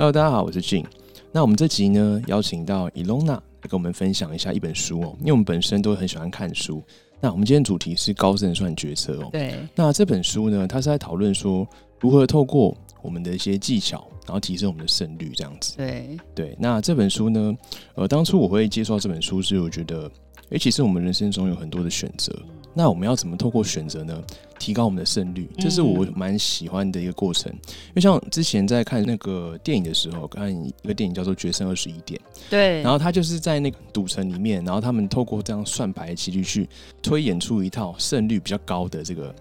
[0.00, 0.82] Hello，大家好，我是 Jin。
[1.30, 6.82] 那我们这集呢，邀请到 Ilona 来跟我们分享一下一本书哦，因为我们本身都很喜欢看书。
[7.20, 9.28] 那我们今天主题是高胜算决策哦。
[9.30, 9.54] 对。
[9.74, 11.68] 那这本书呢，它是在讨论说
[11.98, 15.76] 如何透过我们的一些技巧，然后提升我们的胜率这样子。
[15.76, 16.16] 对。
[16.34, 16.56] 对。
[16.58, 17.54] 那这本书呢，
[17.94, 20.10] 呃，当初我会介绍这本书是我觉得，
[20.48, 22.34] 哎，其实我们人生中有很多的选择。
[22.72, 24.22] 那我们要怎么透过选择呢，
[24.58, 25.48] 提高我们的胜率？
[25.58, 27.52] 这是我蛮喜欢的一个过程。
[27.52, 32.80] 因为像之前在看那个电影的时候，看一个电影叫做《决胜二十一点》，对。
[32.82, 36.68] 然后他就是在那个赌城里面，然后他们透过这样算牌几率去
[37.02, 39.34] 推演出一套胜率比较高的这个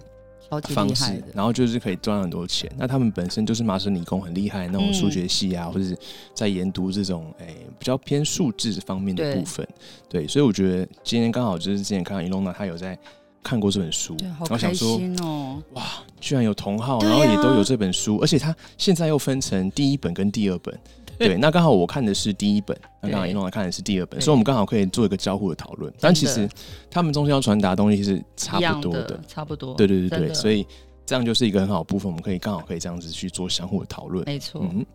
[0.70, 2.68] 方式，然后就是可以赚很多钱。
[2.78, 5.96] 那他们本身就是麻省理工很厉害那种数学系啊，或者是
[6.34, 9.68] 在研读这种诶比较偏数字方面的部分。
[10.10, 12.98] 对，所以我觉得今天刚好就是之前看到伊隆娜，他有在。
[13.44, 15.84] 看过这本书，然后想说哦，哇，
[16.20, 20.78] 居然有同号，然后也都有这本书，而且它现在又分成第一本跟第二本。
[21.18, 25.94] 对，那刚好我看的是第一本，那刚好一弄来看的是第二本，所以我们刚好可以做一个交互的讨论。
[26.00, 26.50] 但其实
[26.90, 29.74] 他们中间要传达的东西是差不多的，差不多。
[29.76, 30.66] 对对对对，所以
[31.06, 34.24] 这样就是一个很好的部分，我们可以刚好可以这样子去做相互的讨论。
[34.26, 34.66] 没错。
[34.72, 34.86] 嗯，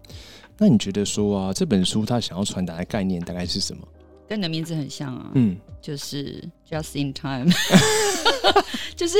[0.56, 3.86] 那你觉得说啊，这本书它想要传达的概念大概是什么？
[4.26, 7.44] 跟你的名字很像啊，嗯，就是 just in time，
[8.96, 9.18] 就是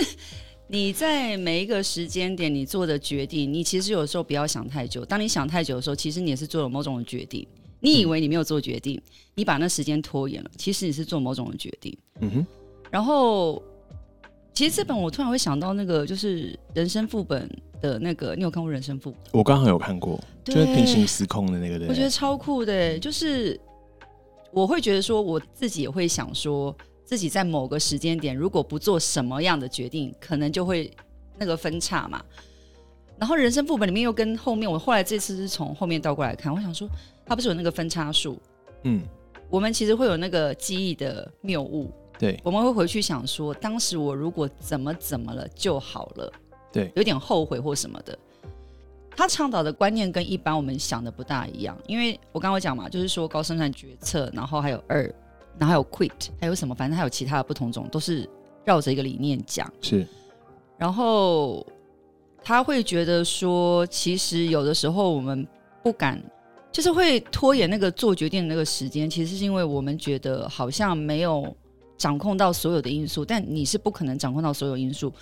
[0.68, 5.04] 你在每一个时间点你做的决定，你其实有时候不要想太久。
[5.04, 7.46] 当你想太久的时候，其实你也是做了某种的决定。
[7.80, 9.00] 你以为你没有做决定，
[9.34, 11.96] 你把那时间拖延了，其实你是做某种的决定。
[12.20, 12.46] 嗯哼。
[12.90, 13.62] 然后，
[14.54, 17.50] 其实这本我突然会想到那个，就是人生副本
[17.82, 19.20] 的那个，你有看过人生副本？
[19.32, 21.86] 我刚好有看过，就是平行时空的那个。
[21.86, 23.60] 我觉得超酷的，就是。
[24.50, 26.72] 我会觉得说，我自己也会想说，
[27.04, 30.90] 自己在某个时间点，如果不做什么样的决定，可能就会
[31.36, 32.22] 那个分叉嘛。
[33.18, 36.88] 然后人生副本里面又跟后面，我后来这次是从后面倒过来看，我想说，
[37.24, 38.38] 它不是有那个分叉数？
[38.82, 39.02] 嗯，
[39.48, 41.92] 我们其实会有那个记忆的谬误。
[42.18, 46.32] 对，我们会回去想说，当时我如果怎么怎么了就好了。
[46.72, 48.18] 对，有点后悔或什么的。
[49.16, 55.14] 他倡导的观念跟一般我们想的不大一样，因为我刚刚讲嘛，就是说高生产决策，然后还有二，
[55.58, 58.28] 然后还有 quit，还有什么，反正还有其他的不同种，都是
[58.64, 59.70] 绕着一个理念讲。
[59.80, 60.06] 是，
[60.76, 61.66] 然后
[62.42, 65.46] 他会觉得说，其实有的时候我们
[65.82, 66.22] 不敢，
[66.72, 71.54] 就是会拖延那个做决定的那个时间，其实是因为我们觉得好像没有
[71.96, 75.12] 掌控到所有的因素，但你是不可能掌控到所有因素，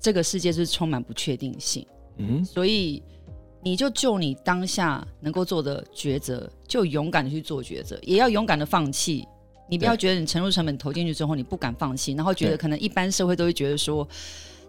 [0.00, 1.86] 这个世界是充满不确定性。
[2.16, 3.02] 嗯，所以。
[3.60, 9.26] 你就就你当下能够做的抉择，就勇敢的去做抉择，也要勇敢的放弃。
[9.68, 14.06] 你不要觉得你沉入成本投进去之后，你不敢放弃，然后觉得可能一般社会都会觉得说，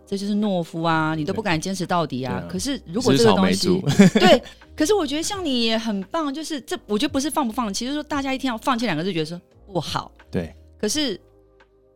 [0.05, 2.45] 这就是懦夫啊，你都不敢坚持到底啊。
[2.49, 3.81] 可是如果这个东西，
[4.19, 4.41] 对，
[4.75, 10.11] 可是我觉得像你也很棒，就是这我觉得不是放不放弃，就是说大家一听到放弃两个字，觉得说不好。
[10.29, 11.19] 对，可是。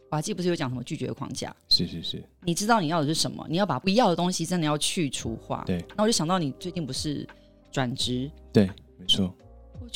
[0.10, 1.52] 瓦基不是有讲什么拒绝框架？
[1.70, 3.44] 是是是，你知道你要的是什么？
[3.50, 5.64] 你要把不要的东西真的要去除化。
[5.66, 7.28] 对，那我就想到你最近不是
[7.72, 8.30] 转职？
[8.52, 8.68] 对，
[9.00, 9.34] 没错。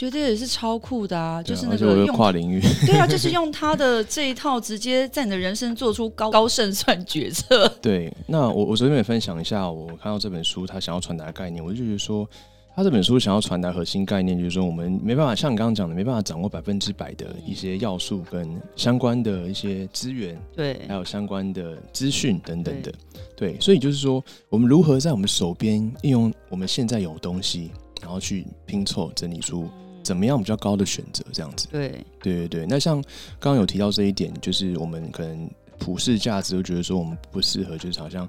[0.05, 2.61] 我觉得也是超酷的啊，就是那个跨领域。
[2.85, 7.67] 对啊，就是用他的这一套，直接在你的人生做出高高胜算决策。
[7.81, 12.29] 对，那我我昨天也分享一下，我看到这本书他想要传达的概念，我就觉得说。
[12.75, 22.93] 他这本书想要传达核心概念，就是说我们没办法像你刚刚讲的，没办法掌握百分之百的一些要素跟相关的一些资源，对，还有相关的资讯等等的，
[23.35, 29.67] 对，所以就是说，我们如何在我们手边应用我们现在有东西，然后去拼凑整理出
[30.07, 31.89] 怎么样比较高的选择，这样子，对，
[32.21, 32.65] 对对对。
[32.67, 33.01] 那像
[33.39, 38.27] 刚刚有提到这一点，就是我们可能普世价值，就觉得说我们不适合，就是好像。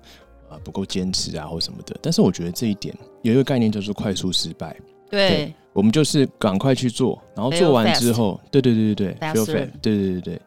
[0.50, 1.94] 啊，不够坚持啊，或什么的。
[2.00, 4.74] 但是我觉得这一点有一个概念，叫做快速失败。
[5.10, 10.40] 对，我们就是赶快去做，然后做完之后，对对对对对，对对对对对。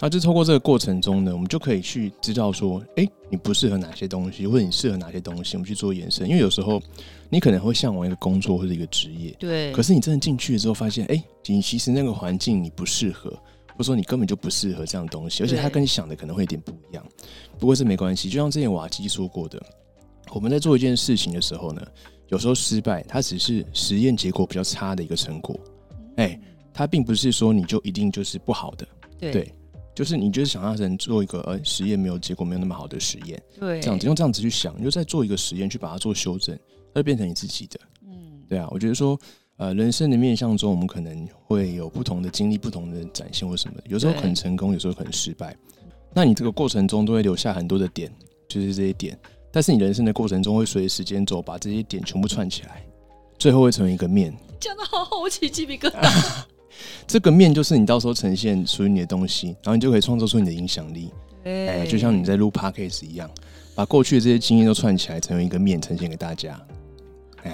[0.00, 6.28] 那就透过这个过程中呢，我们就可以去知道说，哎，你不适合哪些东西，或者你适合哪些东西，我们去做延伸。
[6.28, 6.80] 因为有时候
[7.28, 9.72] 你可能会向往一个工作或者一个职业，对。
[9.72, 13.36] 可是你真的进去了之后，发现，哎，你其实那个环境你不适合。
[13.76, 17.04] 或者说你根本就不适合这样东西，而且它跟你想的可能会有点不一样。
[17.58, 19.60] 不过这没关系，就像之前瓦基说过的，
[20.32, 21.84] 我们在做一件事情的时候呢，
[22.28, 25.58] 有时候失败，它只是实验结果比较差的一个成果。
[26.18, 26.38] 哎，
[26.72, 28.86] 它并不是说你就一定就是不好的。
[29.18, 29.52] 对，
[29.94, 33.40] 就是你就是想让人做一个呃实验没有结果没有那么好的实验。
[33.58, 36.58] 对，这样子用这样子去想，你就再做一个实验去把它做修正，
[36.92, 37.80] 它就变成你自己的。
[38.06, 39.18] 嗯，对啊，我觉得说。
[39.56, 45.56] 呃，人生的面相中，我们可能会有不同的经历、不同的展现或什么，有时候很成功，有时候很失败。
[46.12, 48.12] 那你这个过程中都会留下很多的点，
[48.48, 49.16] 就是这些点。
[49.52, 52.84] 但是你人生的过程中会随着时间走，把这些点全部串起来，
[53.38, 54.36] 最后会成为一个面。
[54.58, 56.00] 讲的好好，我起鸡皮疙瘩。
[57.06, 61.10] 这个面就是你到时候呈现属于你的东西，然后你就可以创造出你的影响力。
[61.44, 63.30] 哎，就像你在录 podcast 一样，
[63.74, 66.58] 把过去的这些经验都串起来，成为一个面呈现给大家。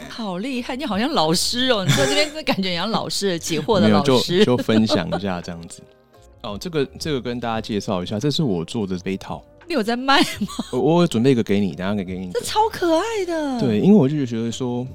[0.09, 0.77] 好厉害！
[0.77, 5.83] 你好像老师哦，你在这边感觉像老师解惑的老师，就分享一下这样子。
[6.45, 9.43] 哦，这个这个跟大家介绍一下，这是我做的杯套。
[9.67, 10.49] 你有在卖吗？
[10.73, 12.31] 我我准备一个给你，等下给给你。
[12.33, 13.59] 这超可爱的。
[13.59, 14.87] 对，因为我就觉得说，我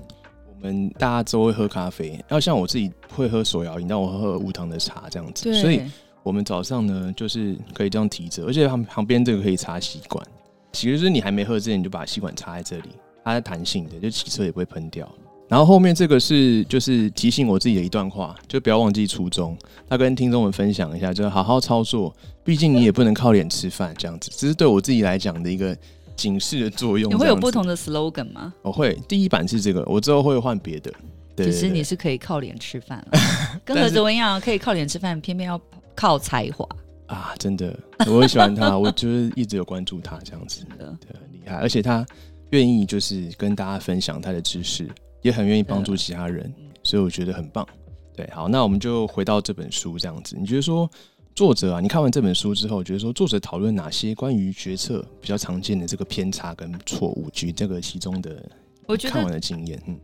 [0.66, 5.54] 们大家都会喝咖啡，要像我自己会喝手摇饮，但我喝无糖的茶这样子。
[5.62, 5.82] 所以
[6.24, 10.26] 我们早上呢，就是可以这样提着，而且旁旁边这个可以插吸管。
[10.72, 12.90] 其实是你还没喝之前，你就把吸管插在这里。
[13.24, 15.10] 它是弹性的，就骑车也不会喷掉。
[15.48, 19.56] 然后后面这个是就是提醒我自己的一段话，就不要忘记初衷。
[19.88, 22.14] 他跟听众们分享一下，就是好好操作，
[22.44, 24.32] 毕竟你也不能靠脸吃饭这样子。
[24.36, 25.78] 这是对我自己来讲的一个
[26.16, 27.12] 警示的作用。
[27.12, 28.54] 你会有不同的 slogan 吗？
[28.62, 30.92] 我会，第一版是这个，我之后会换别的。
[31.38, 33.20] 其实你是可以靠脸吃饭了，
[33.66, 35.60] 跟何泽文一样，可以靠脸吃饭，偏偏要
[35.94, 36.68] 靠才华
[37.08, 37.34] 啊！
[37.38, 37.78] 真的，
[38.08, 40.88] 我很喜欢他， 我就是一直有关注他这样子，对，
[41.20, 42.06] 很厉害，而且他。
[42.52, 44.88] 愿意就是跟大家分享他的知识，
[45.24, 46.54] 也很愿意帮助其他人，
[46.84, 47.68] 所以我觉得很棒。
[48.16, 50.38] 对，好，那我们就回到这本书这样子。
[50.40, 50.90] 你觉得说
[51.36, 57.30] 作者啊，你看完这本书之后，觉得说作者讨论哪些关于决策比较常见的这个偏差跟错误？
[57.30, 58.42] 举这个其中的，
[58.88, 60.00] 我觉得看完的经验，嗯，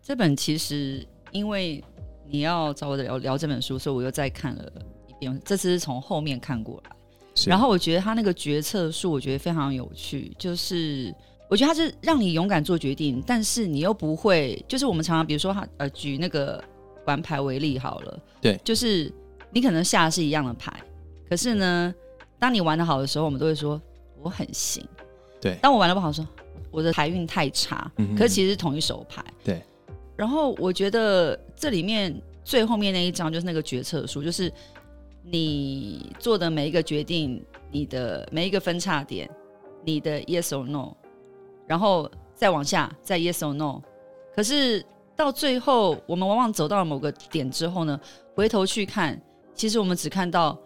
[0.00, 1.82] 这本其实因为
[2.28, 4.72] 你要找我聊聊这本书，所以我又再看了
[5.08, 5.40] 一遍。
[5.44, 6.90] 这次是从后面看过来，
[7.46, 11.12] 然后我觉得他那个决策术，我觉得非常有趣，就是。
[11.48, 16.62] 我觉得他是让你勇敢做决定，但是你又不会，就是我们常常比如说他呃举那个
[17.06, 19.12] 玩牌为例好了，对，就是
[19.50, 20.72] 你可能下的是一样的牌，
[21.28, 21.94] 可是呢，
[22.38, 23.80] 当你玩的好的时候，我们都会说
[24.22, 24.86] 我很行，
[25.40, 26.26] 对，当我玩的不好说
[26.70, 29.62] 我的牌运太差，可是其实是同一手牌，对。
[30.16, 32.14] 然后我觉得这里面
[32.44, 34.52] 最后面那一张就是那个决策书，就是
[35.22, 39.28] 你做的每一个决定，你的每一个分叉点，
[39.84, 40.94] 你的 yes or no。
[41.66, 43.80] 然后再往下，再 yes or no，
[44.34, 44.84] 可是
[45.16, 47.98] 到最后，我们往往走到了某个点之后呢，
[48.34, 49.20] 回头去看，
[49.60, 50.58] 其实我们只看到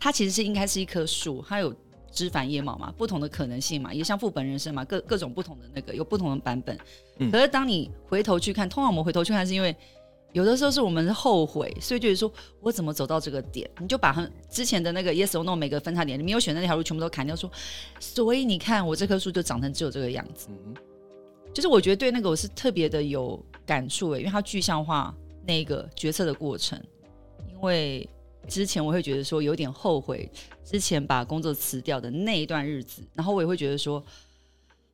[0.00, 1.74] 它其实是应该是一棵树，它有
[2.10, 6.74] 枝繁叶茂嘛，不同的可能性嘛，也像副本人生嘛，各各种不同的那个有不同的版本。
[7.30, 9.76] 可是当你回头去看，通常我们回头去看是因为。
[10.32, 13.70] 有的时候是我们后悔，所以就是说我怎么走到这个点？
[13.78, 17.52] 你就把很之前的那个 yes or no 每个分叉点，你没有选的那条路全部都砍掉，说，
[18.00, 20.48] 所以你看我这棵树就长成只有这个样子。
[21.52, 25.14] 就是我觉得对那个我是特别的有感触诶，因为它具象化
[25.46, 26.82] 那个决策的过程。
[27.62, 28.08] 因为
[28.48, 30.28] 之前我会觉得说有点后悔，
[30.64, 34.04] 之前把工作辞掉的那一段日子，然后我也会觉得说，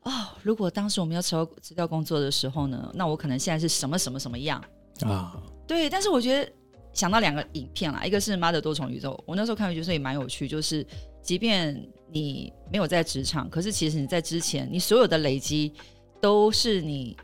[0.03, 0.13] 哦，
[0.43, 4.63] 如果当时我们要辞掉辞掉工作的时候呢，那我可能现在是什么什么什么样。
[5.01, 6.53] 啊，对，但是我觉得
[6.93, 10.47] 想到两个影片啦，一个是《妈的多重宇宙》，我那时候看回去，所以蛮有趣。
[10.47, 10.87] 就是
[11.23, 11.75] 即便
[12.13, 15.73] 你没有在职场，可是其实你在之前，你所有的累积
[16.21, 17.17] 都是你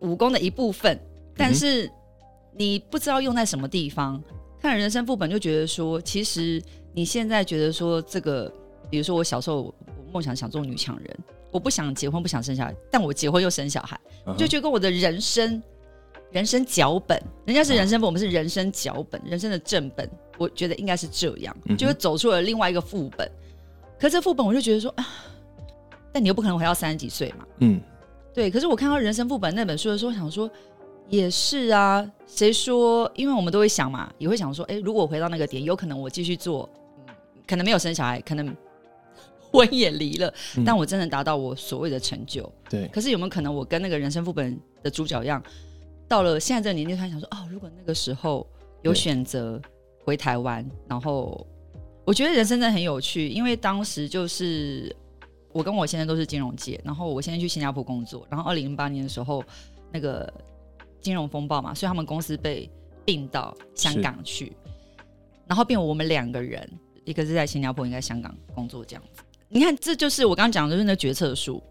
[0.00, 0.98] 武功的一部分，
[1.36, 1.88] 但是
[2.56, 4.20] 你不知道用在什么地方。
[4.60, 6.62] 看人生副本就觉得说，其实
[6.92, 8.52] 你现在觉得说这个，
[8.90, 9.74] 比如说我小时候我
[10.12, 11.18] 梦想想做女强人，
[11.50, 13.98] 我不想结婚，不想生小孩，但我结婚又生小孩，
[14.36, 15.62] 就觉得跟我的人生。
[16.32, 23.28] 人生脚本，人家是人生本，我们是人生脚本，人生的正本，我觉得应该是这样，就是走出了另外一个副本。
[23.98, 25.08] 可这副本，我就觉得说啊，
[26.12, 27.80] 但你又不可能回到三十几岁嘛，嗯，
[28.32, 28.48] 对。
[28.48, 30.48] 可是我看到人生副本那本书的时候，想说
[31.10, 33.10] 也是啊，谁说？
[33.16, 36.68] 因为我们都会想嘛，也会想说，哎，如果回到那个点，有可能我继续做，
[37.46, 38.56] 可能没有生小孩，可能
[39.52, 40.32] 婚也离了，
[40.64, 42.50] 但我真的达到我所谓的成就。
[42.68, 42.86] 对。
[42.88, 45.42] 可是有没有可能，我跟那个人生副本的主角一样？
[46.06, 48.46] 到了现在这个年纪，突然想说，哦，如果那个时候
[48.82, 49.60] 有选择
[50.04, 51.44] 回台湾，然后
[52.04, 54.94] 我觉得人生真的很有趣，因为当时就是
[55.52, 59.42] 我跟我先生都是金融界，然后我现在去新加坡工作，然后二零零八年的时候
[59.92, 60.32] 那个
[61.00, 62.70] 金融风暴嘛，所以他们公司被
[63.04, 64.52] 并到香港去，
[65.46, 66.70] 然后变我们两个人，
[67.04, 69.22] 一个是在新加坡，一个在香港工作这样子。
[69.48, 71.62] 你看，这就是我刚刚讲的，就是那决策树。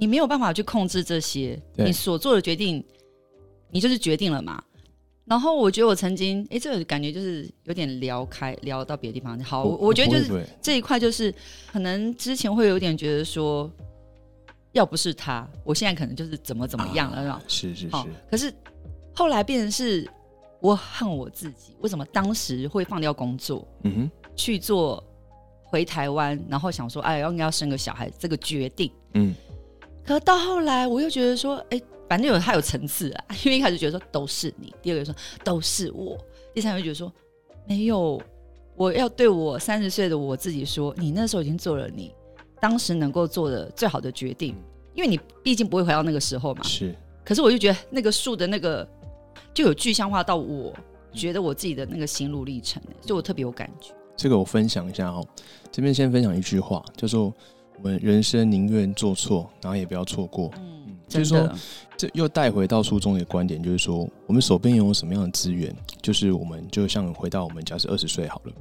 [0.00, 2.84] 你没有办法去控制这些，你所做的决定，
[3.70, 4.62] 你就是决定了嘛。
[5.24, 9.38] 然后我觉得我曾经，哎，这个感觉就是有点聊开，聊到别的地方。
[9.40, 11.34] 好，我觉得就是这一块，就是
[11.70, 13.70] 可能之前会有点觉得说，
[14.72, 17.96] 要不是他，我现在可能就是怎么怎么样了，是是是。
[18.30, 18.54] 可是
[19.18, 20.08] 后来变成是
[20.60, 25.02] 我恨我自己，为什么当时会放掉工作，嗯哼，去做
[25.64, 29.34] 回台湾，然后想说，哎，要应该要生个小孩，这个决定，嗯。
[30.06, 31.82] 可到后来，我又觉得说，哎。
[32.08, 36.16] 反正有他有层次啊， 因为一开始觉得说都是你，第二个说都是我，
[36.54, 37.12] 第三个觉得说
[37.66, 38.18] 没有，
[38.76, 42.14] 我要对我三十岁的我自己说，你那时候已经做了你
[42.58, 44.54] 当时能够做的最好的决定，
[44.94, 46.62] 因为你毕竟不会回到那个时候嘛。
[46.62, 46.94] 是。
[47.22, 48.88] 可是我就觉得那个树的那个
[49.54, 50.72] 就有具象化到我
[51.12, 53.92] 觉得我自己的那个心路历程，就我特别有感觉。
[54.16, 55.26] 这个我分享一下哦，
[55.70, 57.32] 这边先分享一句话，叫做
[57.76, 60.50] 我们人生宁愿做错，然后也不要错过。
[60.58, 61.48] 嗯，就是说。
[61.96, 68.52] 这又带回到书中的观点，就是说，我们手边拥有什么样的资源，就是我们就像回到我们假设二十岁好了，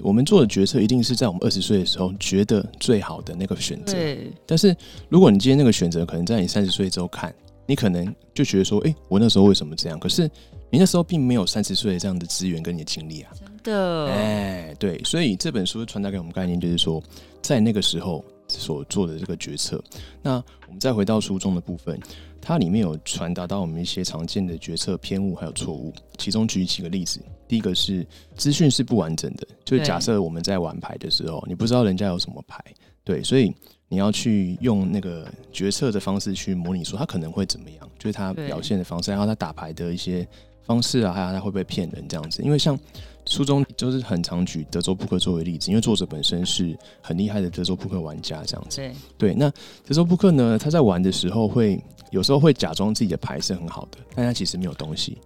[0.00, 3.94] 我们做的决策一定是在我们二十岁的时候觉得最好的那个选择。
[3.94, 4.30] 对。
[4.46, 4.76] 但是
[5.08, 7.34] 如果你今天那个选择，可能在你三十岁之后看，
[7.68, 9.98] 你可能就觉得说，哎，我那时候为什么这样？
[10.00, 10.22] 可是
[10.70, 13.30] 你那时候并没有三十岁这样的资源跟你的经历啊。
[13.38, 14.06] 真的。
[14.06, 14.98] 哎，对。
[15.04, 17.02] 所以这本书传达给我们概念，就是说，
[17.42, 19.84] 在那个时候所做的这个决策。
[20.22, 22.00] 那我们再回到书中的部分。
[22.40, 27.20] 它里面有传达到我们一些常见的决策偏误还有错误，其中举几个例子。
[27.46, 28.06] 第一个是
[28.36, 32.64] 资讯是不完整的，就是假设我们在玩牌的时候，你不知道人家有什么牌，
[33.04, 33.52] 对，所以
[33.88, 40.26] 你要去用那个决策的方式去模拟说他可能会怎么样，就是他表现的方式，然后他打牌的一些
[40.62, 42.42] 方式啊，还有他会不会骗人这样子。
[42.42, 42.78] 因为像
[43.26, 48.76] 书中就是很常举德州扑克作为例子，因为作者本身是很厉害的德州扑克玩家这样子。
[48.76, 49.50] 对，对，那
[49.86, 51.82] 德州扑克呢，他在玩的时候会。
[52.10, 55.18] 有时候会假装自己的牌是很好的，但他其实没有东西，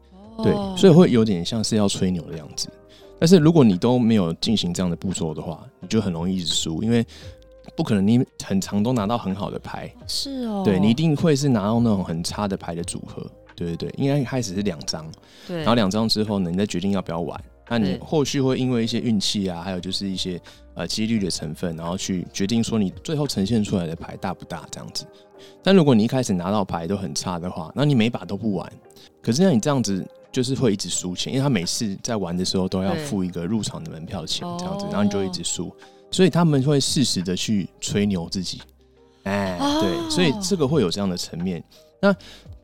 [0.43, 2.69] 对，所以会有点像是要吹牛的样子。
[3.21, 7.07] 但是如果你都没有进行这样的步骤的话，你就很容易一直输，因为
[7.77, 15.11] 不可能你很长都拿到很好的牌，是哦，对你一定会是拿到那种很差的牌的组合，对对对，应该一开始是两张，
[15.47, 17.41] 对，然后两张之后呢，你再决定要不要玩。
[17.69, 20.39] 那你后续会因为一些运气啊，还有就是一些
[20.75, 25.07] 呃几率的成分，然后去决定说你最后呈现出来的牌大不大这样子。
[25.63, 28.71] 但如果你一开始拿到牌都很差的话，那你每把都不玩，
[29.23, 35.75] 可是那你这样子就是会一直输钱，因为他每次在玩的时候都要付一个入场的门票钱这样子，然后你就一直输，
[36.13, 38.61] 所以他们会适时的去吹牛自己，
[39.25, 41.65] 哎，对，所以这个会有这样的层面。
[42.01, 42.15] 那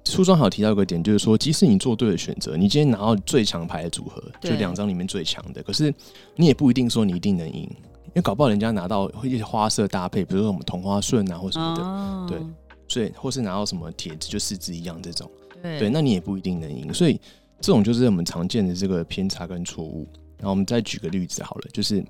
[0.04, 5.92] 书中还有提到一个点，就是说，即使你做对了选择，你今天拿到最强牌的组合，就两张里面最强的，可是
[6.36, 12.46] 你也不一定说你一定能赢，因为搞不好人家拿到一些花色搭配，比如说我们同花顺啊或什么的，对，
[12.86, 15.30] 所以或是拿到什么铁子就四肢一样这种，
[15.62, 17.20] 对，那你也不一定能赢，所以
[17.60, 20.06] 这种就是我们常见的这个偏差跟错误。
[20.38, 22.04] 然后我们再举个例子好了，就是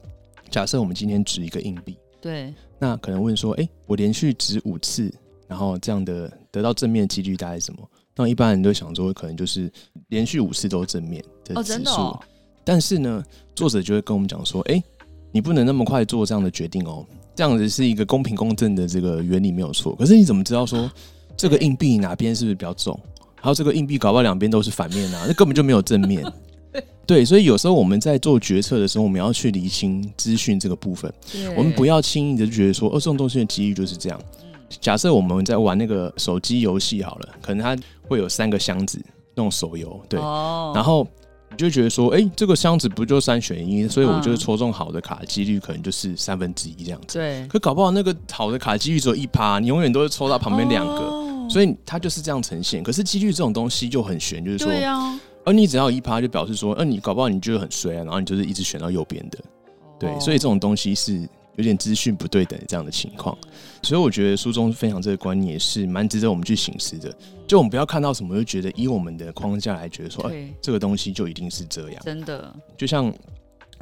[0.50, 5.12] 假设我们今天掷一个硬币，对，那可能问说，哎，我连续掷五次。
[5.46, 7.80] 然后这样的得到正面的几率大概是什么？
[8.14, 9.72] 那一般人都想说，可能就是
[10.08, 12.14] 连续五次都正面的指数。
[12.64, 13.24] 但是呢，
[13.54, 14.82] 作者就会跟我们讲说：“哎，
[15.32, 17.02] 你不能那么快做这样的决定哦。
[17.34, 19.96] 这样子是一个公平公正的这个原理没有错。
[19.96, 20.90] 可是你怎么知道说
[21.34, 23.00] 这个硬币哪边是不是比较重？
[23.36, 25.24] 还有这个硬币搞不好两边都是反面啊？
[25.26, 26.30] 那根本就没有正面。
[27.06, 31.12] 对，所以有时候我们在做决策的时候，我们要去厘清资讯这个部分。
[31.56, 34.20] 我们不要轻易的就觉得说，哦，这种东西的机遇就是这样。”
[34.82, 39.00] 假设我们在玩那个手机游戏好了，可能它会有三个箱子
[39.34, 41.08] 那种手游，对，然后
[41.50, 47.18] 你就觉得说，哎，这个箱子不就三选一，所以我就抽中好的卡几率可能就是三分之一这样子。
[47.18, 52.82] 对，可搞不好那个好的卡几率只有一趴，你永远都是抽到旁边两个，所以它就是这样呈现。
[52.82, 54.70] 可是几率这种东西就很悬，就是说，
[55.48, 59.38] 而你只要一趴，就表示说，呃，你搞不好你就是很衰啊，然后你就是一直选到右边的，
[59.98, 61.28] 对，所以这种东西是。
[61.56, 63.36] 有点资讯不对等这样的情况，
[63.82, 67.12] 所以我觉得书中分享这个观念也是蛮值得我们去醒思的。
[67.48, 72.00] 就我们不要看到什么就觉得以我们的框架来觉得说，哎，这个东西就一定是这样。
[72.04, 73.12] 真的，就像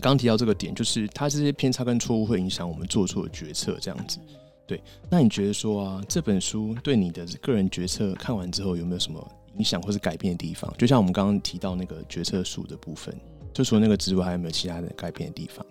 [0.01, 4.19] 刚提到这个点，就是它这些偏差跟错误会影响我们做出的决策这样子。
[4.67, 4.81] 对，
[5.11, 9.23] 那你觉得说啊，这本书对你的个人决策看完之后有没有什么
[9.57, 10.73] 影响或是改变的地方？
[10.79, 13.15] 就像我们刚刚提到那个决策树的部分，
[13.53, 15.65] 就除了那个之外，还有没有其他的改变的地方？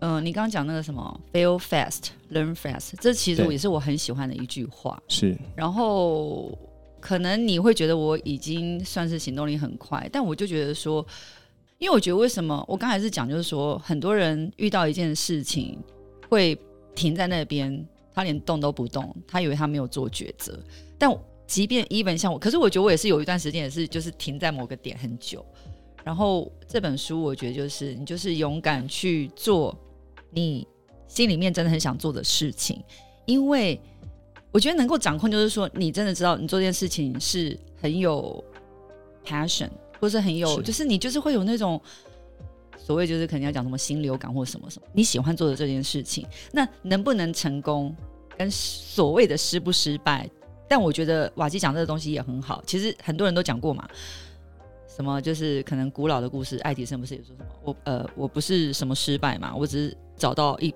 [0.00, 5.00] 嗯，你刚刚讲那个什么 “fail fast, learn fast”，这其实也是我很喜欢的一句话。
[5.06, 6.58] 是，然后
[6.98, 11.06] 可能你会觉得我已经算是行动力很快，但我就觉得说，
[11.78, 15.78] 因为我觉得为什么我刚才是讲，就是说很多人遇到一件事情
[16.28, 16.58] 会
[16.96, 20.58] 停在那边，他连动都不动，他以为他没有做抉择。
[20.98, 21.08] 但
[21.52, 25.44] 即便 even 像我，可是我觉得我也是有一段时间也是就是停在某个点很久。
[26.02, 29.78] 然后这本书我觉得就是你就是勇敢去做
[30.30, 30.66] 你
[31.08, 32.82] 心里面真的很想做的事情，
[33.26, 33.78] 因为
[34.50, 38.42] 我觉得能够掌控就是说你真的知道你做这件事情是很有
[39.22, 39.68] passion，
[40.00, 41.78] 或是很有就是你就是会有那种。
[42.78, 47.94] 所谓就是肯定要讲什么心流感或什么什么，你喜欢做的这件事情，那能不能成功，
[48.38, 50.28] 跟所谓的失不失败，
[50.72, 52.62] 但我觉得瓦基讲这个东西也很好。
[52.66, 53.86] 其实很多人都讲过嘛，
[54.88, 60.70] 什么就是可能古老的故事，爱迪生不是也说什么我呃我不是什么失败嘛，我只是找到一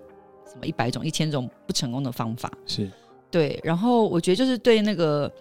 [0.45, 2.91] 什么一百种一千种不成功的方法，是
[3.31, 3.59] 对。
[3.65, 5.33] 然后我觉得就是对那个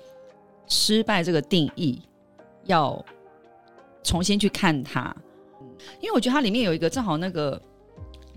[0.68, 2.02] 失败这个定义
[2.64, 3.04] 要
[4.04, 5.14] 重新去看它。
[6.00, 7.62] 因为我觉得它里面有一个正好那个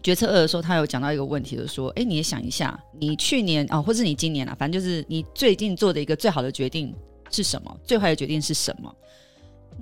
[0.09, 6.95] 决策二的时候，他有讲到一个问题，就说，哎，你也想一下，你去年啊，或者你今年啊，反正就是你最近做的一个最好的决定
[7.31, 7.81] 是什么？
[7.85, 8.91] 最坏的决定是什么？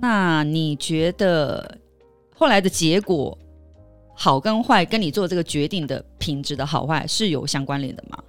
[0.01, 1.77] 那你觉得
[2.35, 3.37] 后来的结果
[4.13, 8.21] 好跟坏，跟你做这个决定的品质的好坏是有相关联的吗？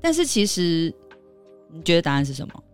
[0.00, 0.90] 但是其实
[1.70, 2.64] 你觉得答案是什么？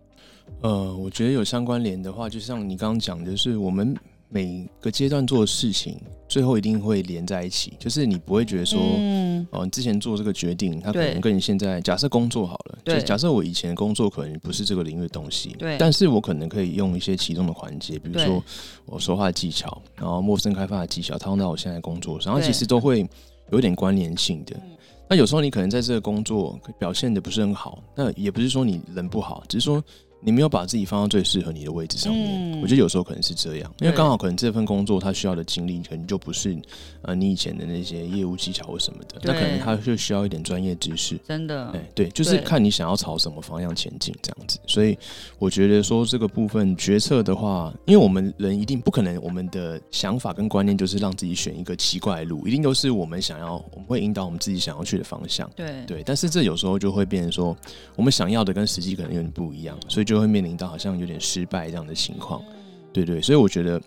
[0.61, 3.93] 呃，我觉得有相关联的话，就像你刚刚讲的是我们。
[4.33, 5.95] 每个阶段做的事情，
[6.27, 7.73] 最后一定会连在一起。
[7.77, 18.43] 就是你不会觉得说，嗯哦，你之前做这个决定，它可能跟你现在假设工作好了，就假设我以前工作可能不是这个领域的东西，对，但是我可能可以用一些其中的环节，比如说
[18.87, 23.07] 我说话的技巧，然后陌生开发的技巧，套用到我现在工作上，然后其实都会
[23.51, 24.55] 有点关联性的。
[25.07, 29.83] 那有时候你可能在这个工作表现的不是很好，那也不是说你人不好，只是说。
[30.23, 36.57] 你没有把自己放到最适合你的位置上面，我觉得有时候可能是这样，因为刚好可能这份工作他需要的精力可能就不是
[37.01, 41.19] 呃你以前的那些业务技巧或什么的，那可能他就需要一点专业知识。
[41.27, 44.57] 真的，哎，对，就是看你想要朝什么方向前进这样子。
[44.65, 44.97] 所以
[45.39, 55.49] 我觉得说这个部分决策的话，因为我们人一定不可能，我们的想法跟观念就是让自己选一个奇怪的路，一定都是我们想要，我们会引导我们自己想要去的方向。
[55.53, 57.55] 对对，但是这有时候就会变成说，
[57.97, 60.12] 我们想要的跟实际可能有点不一样，所以就。
[60.13, 62.39] 就会面临到好像有点失败这样的情况，
[62.91, 63.81] 对对，所以我觉得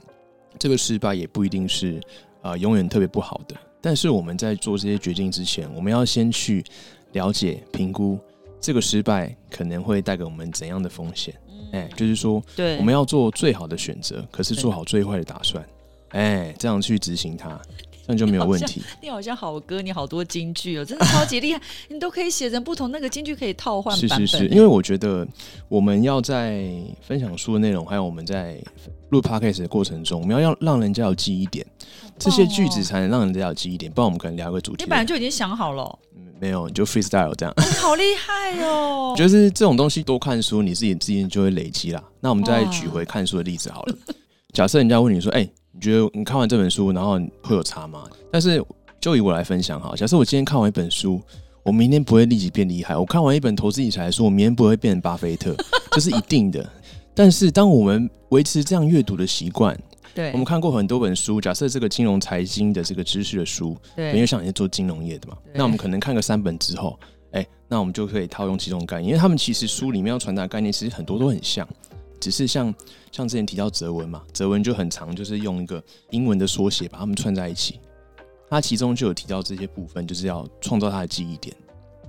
[0.59, 2.01] 这个失败也不一定是
[2.43, 3.55] 啊永远特别不好的。
[3.81, 6.65] 但是我们在做这些决定之前，我们要先去
[7.13, 8.19] 了解、评估
[8.61, 11.33] 这个失败可能会带给我们怎样的风险。
[11.71, 15.65] 哎，就是说，对，我们要做最好的选择，可是做好最坏的打算，
[16.09, 17.57] 哎，这样去执行它。
[18.07, 18.83] 那就没有问题。
[19.03, 24.27] 你好像好歌，你好多金句哦，真的超级厉害， 你都可以写成不同那个金句，可以套换版本。
[24.27, 25.27] 是是是，因为我觉得
[25.69, 26.65] 我们要在
[27.03, 28.63] 分享书的内容，还有我们在
[29.11, 31.67] 录 podcast 的过程中，我们要要让人家有记忆点，
[32.19, 33.91] 这些句子才能让人家有记忆点。
[33.91, 35.99] 不然我们可能聊个主题，你本来就已经想好了。
[36.39, 37.55] 没有，你就 freestyle 这样。
[37.81, 39.15] 好厉害哦！
[39.19, 42.05] 就是这种东西，多看书，你自己自己就会累积啦。
[42.21, 43.97] 那我们再举回看书的例子好了。
[44.53, 48.05] 假设人家问你说：“哎。”你觉得你看完这本书，然后会有差吗？
[48.33, 48.65] 但是
[48.99, 51.21] 就以我来分享哈，假设我今天看完一本书，
[51.63, 52.97] 我明天不会立即变厉害。
[52.97, 55.55] 我看完一本投资理财书，我明天不会变成巴菲特，
[55.93, 56.67] 这是一定的。
[57.15, 59.79] 但是当我们维持这样阅读的习惯，
[60.15, 66.99] 对，我们看过很多本书，假设这个金融财经的这个知识的书，对，因为像你是做金融业的嘛，那我们可能看个三本之后，
[67.33, 71.69] 哎，那我们就可以套用其中概念，因为他们其实书里面要传达概念，其实很多都很像。
[72.21, 72.75] 只是像
[73.13, 77.81] 像之前提到泽文嘛，泽文就很长，就是用一个英文的缩写把它们串在一起。
[78.49, 81.55] 它其中就有提到这些部分，就是要创造他的记忆点。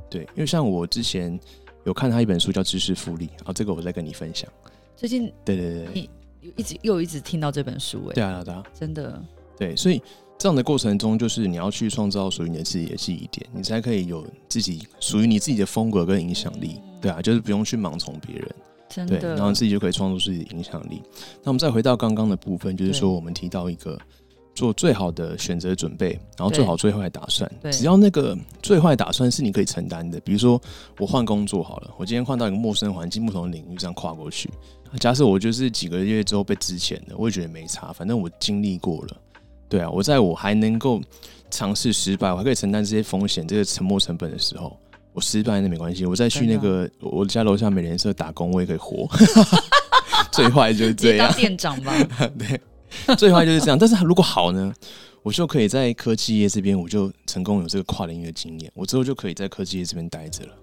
[0.09, 1.37] 对，因为像我之前
[1.83, 4.47] 有看他一本书叫《知识复利》，啊，这个我再跟你分享。
[4.95, 6.09] 最近对对对，你
[6.55, 9.21] 一直又一直听到这本书哎，对啊对啊，真的
[9.57, 10.01] 对，所以
[10.37, 16.79] 这样的过程中，就是你要去创造属于你的自己的记忆点，你才可以有自己属于你自己的风格跟影响力。
[17.01, 18.55] 对啊，就是不用去盲从别人。
[19.05, 21.01] 对，然后自己就可以创作自己的影响力。
[21.43, 23.99] 那我们再回到刚刚的部分，就是说我们提到一个
[24.55, 27.51] 做最好的选择准备，然后做好最坏打算。
[27.71, 30.59] 只要那个最坏打算是你可以承担的，比如说
[30.97, 34.49] 我换工作好了，我今天换到一个陌生环境、不同的领域，这样跨过去。
[34.99, 39.17] 假设我就是几个月之后被之前的，我也觉得没差，反正我经历过了。
[39.69, 41.01] 对啊，我在我还能够
[41.51, 44.79] 尝试失败，我还可以承担这些风险、这个沉没成本的时候。
[45.17, 49.09] 我失败那没关系，我再去那个我家楼下美联社打工，我也可以活。
[50.31, 51.91] 最坏就是这样，店长吧。
[52.37, 53.79] 对，最坏就是这样。
[53.79, 54.71] 但是如果好呢，
[55.23, 60.53] 我就可以在科技业这边，我就成功有这个跨领域的经验，我之后就可以在科技业这边待着了。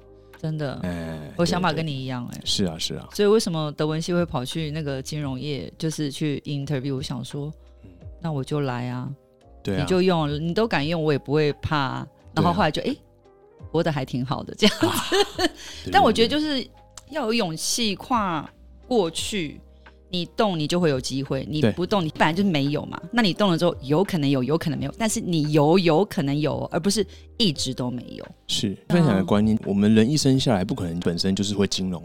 [0.40, 3.08] 真的，哎，我想法跟你一样，哎，是啊，是啊。
[3.12, 6.94] 所以为什么德文系会跑去那个金融业，就是去 interview？
[6.94, 7.52] 我想说，
[8.22, 9.10] 那我就来啊，
[9.64, 12.06] 对，你就用，你都敢用，我也不会怕。
[12.32, 12.94] 然后后来就哎。
[13.74, 15.50] 活得还挺好的这样子。
[15.90, 16.64] 但我觉得就是
[17.10, 18.48] 要有勇气跨
[18.86, 19.60] 过去。
[20.10, 22.96] 你动，你就会有机会；你不动，你本来就是没有嘛。
[23.10, 24.94] 那你动了之后，有可能有，有可能没有。
[24.96, 27.04] 但是你有，有可能有，而不是
[27.36, 28.24] 一直都没有。
[28.46, 29.58] 是分享的观念。
[29.66, 32.00] 我们人一生下来，不可能本身就是会金融，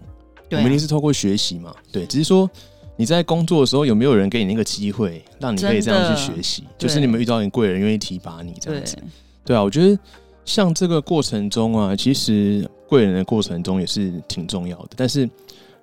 [0.50, 1.72] 我们一定是透过学习嘛。
[1.92, 2.50] 对，只是说
[2.96, 6.64] 你在工作的时候，有没有人给你那个机会，让你可以这样去学习？
[6.80, 8.98] 就是你们遇到你贵人愿意提拔你这样子。
[9.46, 10.00] 对啊，我觉得
[10.46, 15.30] 像这个过程中啊，其实贵人的过程中也是挺重要的，但是。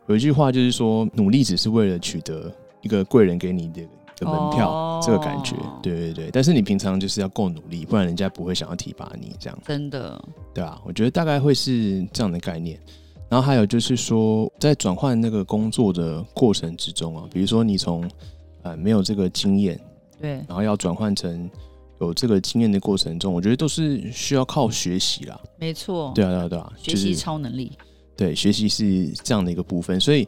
[0.08, 2.48] 有一句话就是说，努力只是为了取得
[2.80, 3.82] 一个贵人给你的
[4.18, 6.30] 的门票，这个感觉，对对对。
[6.32, 9.58] 但是你平常就是要够努力，不然人家不会想要提拔你这样。
[9.66, 12.78] 真的，对啊，我觉得大概会是这样的概念。
[13.28, 18.08] 然后还有就是说，在转换那个工作的过程之中啊，比如说你从
[18.62, 19.76] 呃没有这个经验，
[20.20, 21.50] 对，然后要转换成
[22.00, 25.40] 有这个经验的过程中，我觉得都是需要靠学习啦。
[25.58, 27.72] 没错，对啊，对啊，对啊，学习超能力。
[28.16, 30.26] 对，学习是这样的一个部分，所以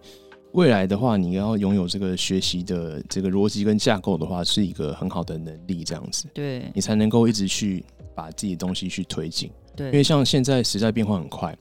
[0.53, 9.51] 未来的话，你要拥有这个学习的这个逻辑跟架构的话，是一个很好的能力，这样子，对你才能够一直去把自己的东西去推进。
[9.77, 11.57] 对，因为像现在时代变化很快，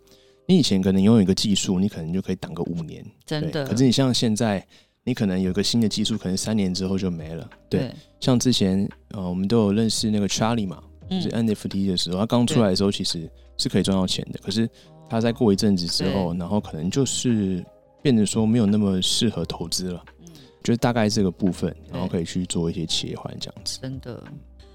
[0.45, 3.65] 你以前可能拥有一个技术，你可能就可以挡个五年，真的。
[3.65, 4.65] 可是你像现在，
[5.07, 7.49] 你可能有个新的技术，可能三年之后就没了。
[7.67, 14.69] 对，像之前呃，我们都有认识那个 Charlie 嘛，就是 NFT 的时候，他刚出来的时候其实是可以赚到钱的，可是。
[15.09, 17.63] 他在过一阵子之后，然后可能就是
[18.01, 20.03] 变得说没有那么适合投资了。
[20.19, 20.27] 嗯，
[20.61, 23.79] 就大概这个部分，然后可以去做一些切换这样子。
[23.81, 24.21] 真的。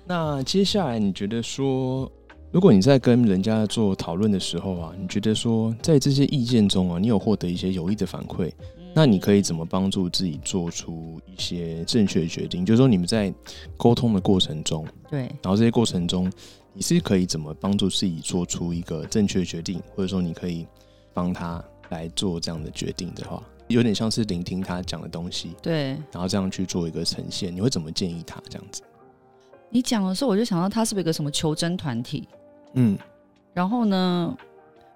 [0.06, 2.10] 那接下来你觉得说，
[2.50, 8.50] 如果你在跟人家做讨论的时候啊，你觉得说在这些意见中啊，你有获得一些有益的反馈，
[8.94, 12.64] 那你可以怎么帮助自己做出一些正确的决定？
[12.64, 13.32] 就是说你们在
[13.76, 16.30] 沟通的过程中，对，然后这些过程中。
[16.74, 20.66] 你是可以怎么帮助自己做出一个正确的决定，或者说你可以
[21.12, 28.80] 帮他来做这样的决定的话，有点像是聆听他讲的东西，对，然后这样去做一个呈现，你会怎么建议他这样子？
[29.68, 32.26] 你讲的时候，我就想到他是不是一个什么求真团体？
[32.72, 32.96] 嗯，
[33.52, 34.34] 然后呢，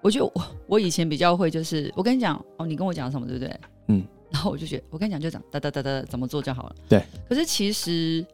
[0.01, 3.55] 我觉得我我以前比较会，就是我跟你讲哦，你跟我讲什么，对不对？
[3.87, 6.75] 嗯，然后我就觉得我跟你讲就讲哒哒哒哒怎么做就好了。
[6.89, 8.25] 对，可是其实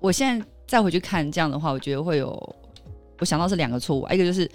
[0.00, 2.56] 我现在再回去看这样的话，我觉得会有。
[3.18, 4.46] 我想到是两个错误，一个就是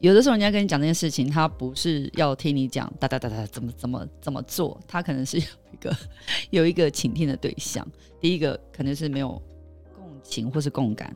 [0.00, 5.96] 有的时候人家跟你讲这件事情，他不是要听你讲哒哒哒哒怎么怎么怎么做，他可能是有一个
[6.50, 7.86] 有一个倾听的对象。
[8.20, 9.40] 第一个可能是没有
[9.94, 11.14] 共情或是共感，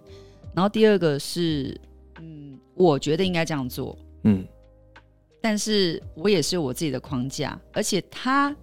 [0.55, 1.77] 然后第二个是
[2.21, 4.47] 嗯，我觉得应该这样做，嗯，
[5.41, 8.55] 但是我也是有我自己的框架，而且他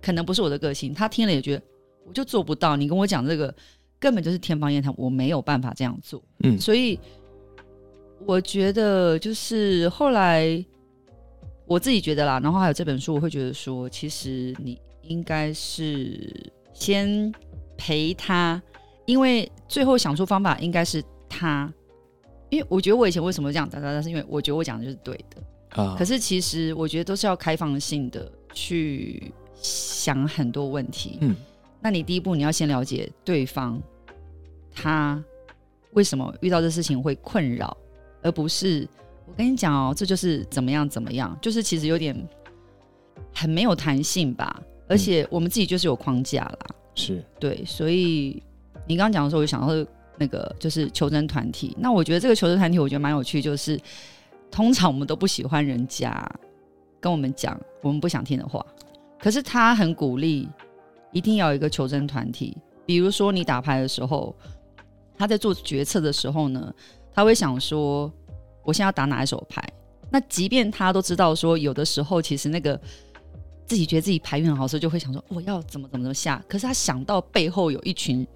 [0.00, 1.62] 可能不是我的个性，他听了也觉得
[2.06, 3.54] 我就做不到，你跟我讲这个
[3.98, 6.98] 根本就是天方夜谭，我没有办法这样做，嗯，所以。
[8.24, 10.64] 我觉得就是后来
[11.66, 17.30] 我自己觉得啦，然后还有这本书，我会觉得说，其实你应该是先
[17.76, 18.60] 陪他，
[19.04, 21.70] 因为最后想出方法应该是他。
[22.48, 25.36] 因为我觉得我以前为什么这样，哒哒哒，是因为我觉得我讲的就是对的
[25.76, 25.94] 啊。
[25.98, 31.18] 可是其实我觉得都是要开放性的去想很多问题。
[31.20, 31.36] 嗯，
[31.80, 33.80] 那你第一步你要先了解对方，
[34.74, 35.22] 他
[35.92, 37.76] 为什么遇到这事情会困扰。
[38.22, 38.88] 而不是
[39.26, 42.16] 我跟你讲哦，这就是怎么样怎么样，就是其实有点
[43.32, 44.60] 很没有弹性吧。
[44.88, 47.64] 而且我们自己就是有框架啦，是对。
[47.64, 48.42] 所以
[48.86, 51.76] 你刚刚讲的时候，我就想到那个就是求真团体。
[51.78, 53.78] 那我觉得这个求真团体，我觉得蛮有趣，就是
[54.56, 56.26] 通常我们都不喜欢人家
[56.98, 58.64] 跟我们讲我们不想听的话，
[59.18, 60.48] 可是他很鼓励
[61.12, 62.56] 一定要有一个求真团体。
[62.86, 64.34] 比如说你打牌的时候，
[65.14, 66.72] 他在做决策的时候呢。
[67.12, 68.10] 他会想说，
[68.62, 69.62] 我现在要打哪一手牌？
[70.10, 72.78] 那即便他都知道说，有的时候其实那个
[73.66, 76.42] 自己觉得自己牌运很好时候，就会想说，我要怎么怎么怎么下。
[76.48, 78.26] 可是他想到背后有一群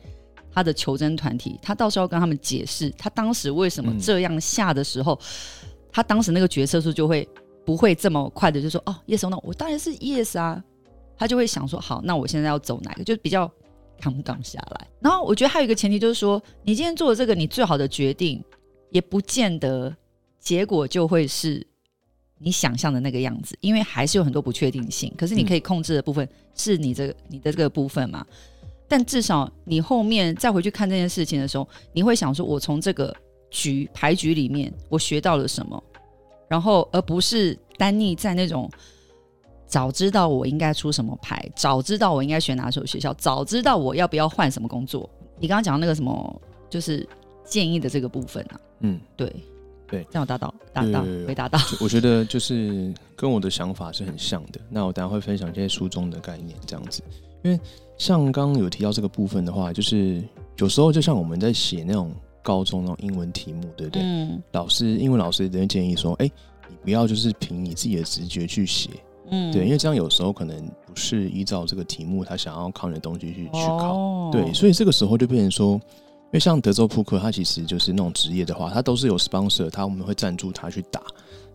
[0.53, 5.19] 他的求真团体，他到时候要跟他们解释，他当时为什么这样下的时候，
[5.93, 7.29] 他当时那个决策数就会
[7.65, 10.63] 不会这么快的就说，哦，yes or no，我当然是 yes 啊。
[11.17, 13.05] 他就会想说，好，那我现在要走哪个？
[13.05, 13.51] 就比较
[14.01, 14.87] 扛杠下来。
[15.01, 18.43] 然后我觉得还有一个前提就是说，你今天做的这个，你最好的决定。
[18.93, 19.97] 也不见得
[20.41, 21.65] 结果就会是
[22.39, 25.15] 你想象的那个样子，因为还是有很多不确定性。
[25.17, 28.27] 可是你可以控制的部分是你这个你的这个部分嘛？
[28.89, 33.15] 但至少你后面再回去看这件事情的时候，你会想说：我从这个
[33.51, 35.83] 局牌局里面我学到了什么？
[36.49, 38.71] 然后而不是单逆在那种
[39.67, 45.09] 早知道我应该出什么牌，早知道我应该选哪所学校，早知道我要不要换什么工作。
[45.39, 47.07] 你刚刚讲那个什么，就是。
[47.43, 49.35] 建议的这个部分啊，嗯，对，
[49.89, 51.59] 对，这样达到达到回答到？
[51.81, 54.61] 我觉得就是跟我的想法是很像的。
[54.69, 57.03] 那我等下会分享这些书中的概念，这样子。
[57.43, 57.59] 因为
[57.99, 60.23] 像刚刚有提到这个部分的话，就是
[60.59, 64.03] 有时候就像我们在写那种高中那种英文题目，对不对？
[64.03, 64.43] 嗯。
[64.53, 66.31] 老师，英文老师的建议说：“哎，
[66.69, 68.91] 你不要就是凭你自己的直觉去写。”
[69.31, 69.53] 嗯。
[69.53, 74.31] 对，因为这样有时候可能不是依照这个题目他想要考你的东西去去考。
[74.33, 75.81] 对，所以这个时候就变成说，
[76.31, 81.03] 因为像德州扑克，它其实就是那种职业的话，它都是有 sponsor，他我们会赞助他去打，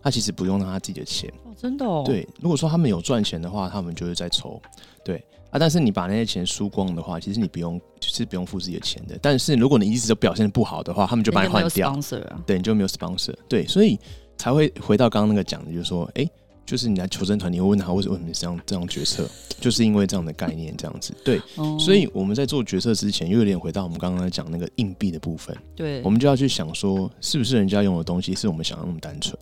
[0.02, 1.32] 他其实不用他自己的钱。
[1.44, 2.02] 哦，真的哦。
[2.04, 4.60] 对，如果说他们有赚钱的话，他们就是在抽。
[5.04, 5.24] 对。
[5.48, 9.16] 啊，但是你把那些钱输光的话，其实你不用，是不用付自己的钱的。
[9.22, 11.96] 但是如果你一直都表现不好的话，他们就把你换掉。
[12.44, 13.32] 对，你就没有 sponsor。
[13.48, 13.96] 对，所以
[14.36, 16.28] 才会回到刚刚那个讲的，就是说，哎，
[16.66, 19.26] 就是你来求生团，你会问他为什么这样这样决策，
[19.60, 21.14] 就是因为这样的概念这样子。
[21.24, 21.40] 对，
[21.78, 25.56] 所以我们在做决策之前，又有点回到我们刚刚讲那个硬币的部分。
[25.74, 29.38] 对，我们就要去想说，是不是人家用的东西是我们想要那么单纯？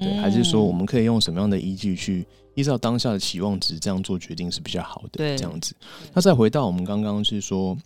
[0.00, 2.24] 对，还是说我们可以用什么样的依据去？
[2.54, 5.10] 依照当下的期望值这样做决定是比较好的。
[5.12, 5.72] 对，这样子。
[6.12, 7.78] 那再回到我们刚刚是说，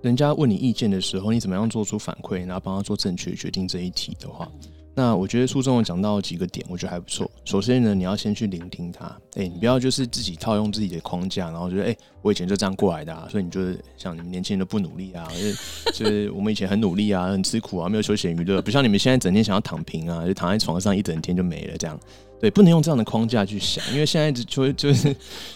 [0.00, 4.48] 人家问你意见的时候，你怎么样做出反馈，然后帮他做正确决定这一题的话。
[4.94, 7.30] 那我觉得书中有讲到几个点，我觉得还不错。
[7.44, 15.26] 首先呢，你要先去聆听他，哎，你不要就是自己套用自己的框架，然后觉得哎，我以前就这样过来的，啊，所以你就是像你们年轻人都不努力啊，
[15.94, 21.98] 就是我们以前很努力啊，很吃苦啊，没有休闲娱乐，不像你们现在整天想要躺平啊，就躺在床上一整天就没了这样。
[22.40, 25.14] 对，不能用这样的框架去想，因为现在就就是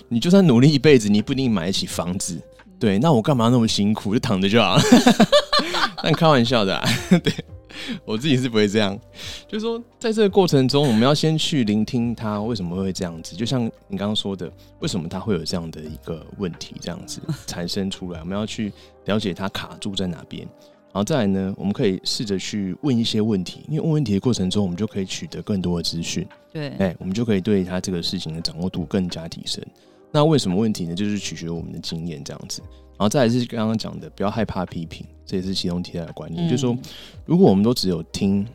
[0.08, 2.40] 你就算努力一辈子，你不一定买得起房子。
[2.78, 4.82] 对，那我干嘛那么辛苦，就躺着就好了？
[6.02, 6.88] 但开玩笑的，啊
[7.22, 7.32] 对。
[8.04, 8.98] 我自己是不会这样，
[9.46, 13.34] 就是说，在这个过程中，我们要先去聆听他为什么会这样子。
[13.36, 18.20] 就像你刚刚说的，为什么他会有这样的一个问题这样子 产生出来？
[18.20, 18.72] 我们要去
[19.06, 26.26] 了解他卡住在哪边，然后再来呢，我们可以试着去问一些问题，因为问问题的过程中，我们就可以取得更多的资讯。
[26.52, 29.64] 对，哎，我们就可以对他这个事情的掌握度更加提升。
[30.12, 30.94] 那为什么问题呢？
[30.94, 32.62] 就是取决于我们的经验这样子。
[33.04, 36.48] 然后再来是刚刚讲的，不要害怕批评，这也是其中提到的观念。
[36.48, 36.74] 就是说，
[37.26, 38.46] 如果我们都只有听，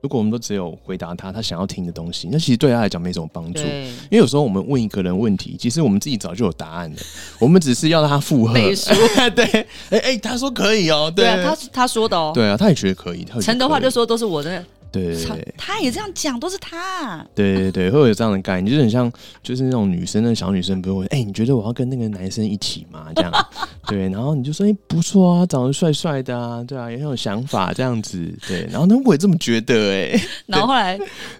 [0.00, 3.60] 如果我们都只有回答他他想要听的东西，那其实对他来讲没什么帮助。
[3.60, 6.96] 因为有时候我们问一个人问题，其实我们自己早就有答案了，
[7.40, 8.54] 我们只是要让他附和。
[9.34, 13.26] 对，哎哎，他说可以哦，对啊，他他说的哦，对啊，他也觉得可以。
[13.42, 14.64] 陈德华就说都是我的。
[14.90, 15.16] 对
[15.56, 17.24] 他也这样讲，都是他。
[17.34, 19.10] 对对对，会有这样的概念，就是很像，
[19.42, 23.06] 就是那种女生，那小女生不会，哎，你觉得我要跟那个男生一起吗？
[23.14, 23.32] 这样，
[23.86, 30.98] 对，然后你就说，哎，不错啊，长得帅帅的啊，对啊，也很有想法，这样子，对，然后呢，我也这么觉得，哎， 然后后来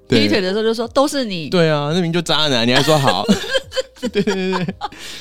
[0.09, 3.25] 劈腿的时候就说，都是你，对啊，那名就渣男，你还说好。
[4.13, 4.75] 对对对，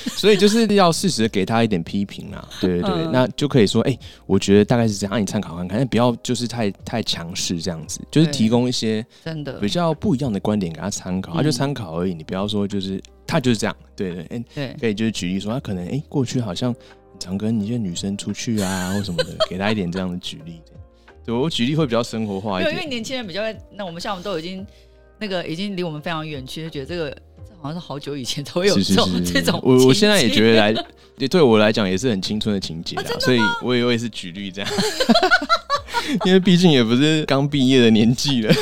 [0.07, 9.59] 所以就是要适时的给他一点批评啊，对对对，那就可以说，哎，我觉得大概是这样，让你参考看看，但不要就是太太强势这样子，就是提供一些真的。
[9.59, 16.75] 比较不一样的观点给他参考，他就参考而已，你不要说就是他就是这样，对对，哎，对，可以就是举例说他可能哎过去好像
[17.19, 20.61] 常跟一些女生出去啊 或什么的，给他一点这样的举例，
[21.25, 24.65] 对我举例会比较生活化一点，因为年轻人比较那我们像我们都已经
[25.17, 27.17] 那个已经离我们非常远其实觉得这个。
[27.67, 30.73] 好像是好久以前都有这种这种，我我现在也觉得来，
[31.17, 34.71] 对对我来讲也是很青春的情节啊，所以我也我也是举例这样，
[36.25, 38.53] 因为毕竟也不是刚毕业的年纪了。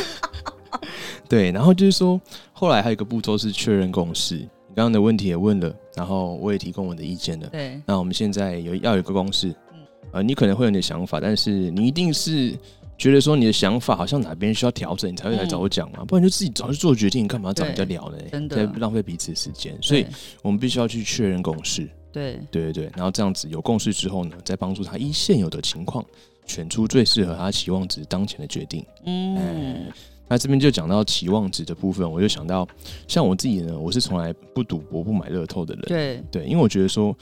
[1.30, 2.20] 对，然后就是说，
[2.52, 4.36] 后来还有一个步骤是确认共识。
[4.38, 7.48] 你刚刚的问题也问了，然后我也提供我的意见了。
[7.52, 9.80] 对，那我们现在有要有个公式，嗯，
[10.14, 12.58] 呃，你可能会有你的想法，但是你一定是。
[12.98, 18.18] 觉得说你的想法好像哪边需要调整，你才会来找我讲嘛，不然就自己早就做决定，干嘛找人家聊呢？
[18.32, 20.06] 真的浪费彼此时间，所以
[20.42, 21.90] 我们必须要去确认共识。
[22.14, 26.04] 对对对对，然后这样子有共识之后呢，再帮助他依现有的情况
[26.46, 28.86] 选出最适合他期望值当前的决定。
[29.06, 29.92] 嗯，
[30.30, 32.66] 那这边就讲到期望值的部分，我就想到
[33.06, 35.84] 像我自己呢，我是从来不赌博、不买乐透的人。
[35.88, 37.14] 对对，因为我觉得说，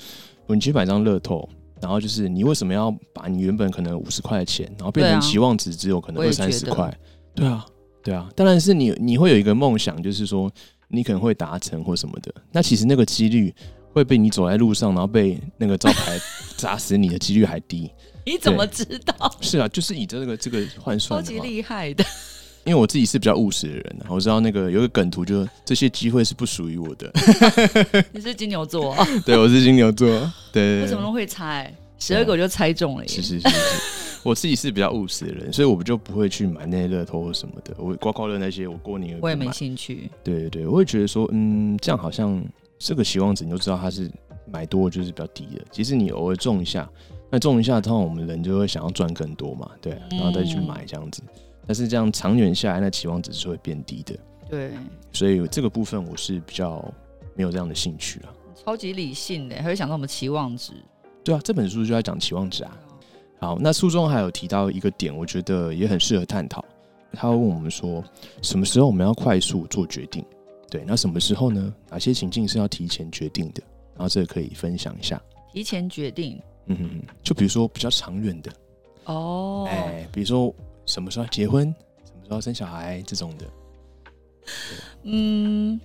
[0.45, 1.49] 你去买张乐透。
[1.83, 6.97] 然后就是你为什么要把你原本可能五十块的钱，然后变成期望值只有可能二三十块？
[7.35, 7.65] 对啊，
[8.01, 8.29] 对啊。
[8.37, 10.49] 当然是你你会有一个梦想，就是说
[10.87, 12.33] 你可能会达成或什么的。
[12.53, 13.53] 那其实那个几率
[13.91, 16.17] 会被你走在路上，然后被那个招牌
[16.55, 17.91] 砸死你的几率还低。
[18.25, 19.35] 你怎么知道？
[19.41, 22.05] 是啊，就是以这个这个换算，超级厉害的。
[22.65, 27.11] 因为我自己是比较务实的人，我知道那个有个梗图，就这些机会是不属于我的。
[28.13, 28.95] 你是金牛座，
[29.25, 30.07] 对，我是金牛座，
[30.51, 30.81] 对。
[30.81, 31.73] 为什么都会猜？
[31.99, 33.07] 十二个我就猜中了。
[33.07, 37.73] 是是是是，我自己是比较务实的人，所以我们就不会去买那些乐透或什么的。
[37.77, 40.09] 我刮刮乐那些，我过年我也没兴趣。
[40.23, 42.41] 对对对，我会觉得说，嗯，这样好像
[42.79, 44.09] 这个期望值，你就知道它是
[44.51, 45.61] 买多就是比较低的。
[45.71, 46.89] 其实你偶尔中一下，
[47.29, 51.21] 那中一下，通常我们人就会想要赚更多嘛，对，然后再去买这样子。
[51.65, 54.15] 但是这样长远下来，那期望值是会变低的。
[54.49, 54.71] 对，
[55.11, 56.83] 所以这个部分我是比较
[57.35, 58.33] 没有这样的兴趣啊。
[58.55, 60.73] 超级理性的，还会想到我们期望值？
[61.23, 62.77] 对啊，这本书就在讲期望值啊。
[63.39, 66.63] 好，那书中还有提到一个点，我觉得也很适合探讨。
[67.13, 68.03] 他会问我们说，
[68.41, 70.23] 什么时候我们要快速做决定？
[70.69, 71.73] 对，那什么时候呢？
[71.89, 73.61] 哪些情境是要提前决定的？
[73.95, 75.21] 然后这个可以分享一下。
[75.51, 78.51] 提前决定，嗯哼，就比如说比较长远的
[79.05, 80.53] 哦，哎，比如说
[80.85, 81.73] 什么时候结婚，
[82.05, 83.45] 什么时候生小孩这种的。
[85.03, 85.79] 嗯，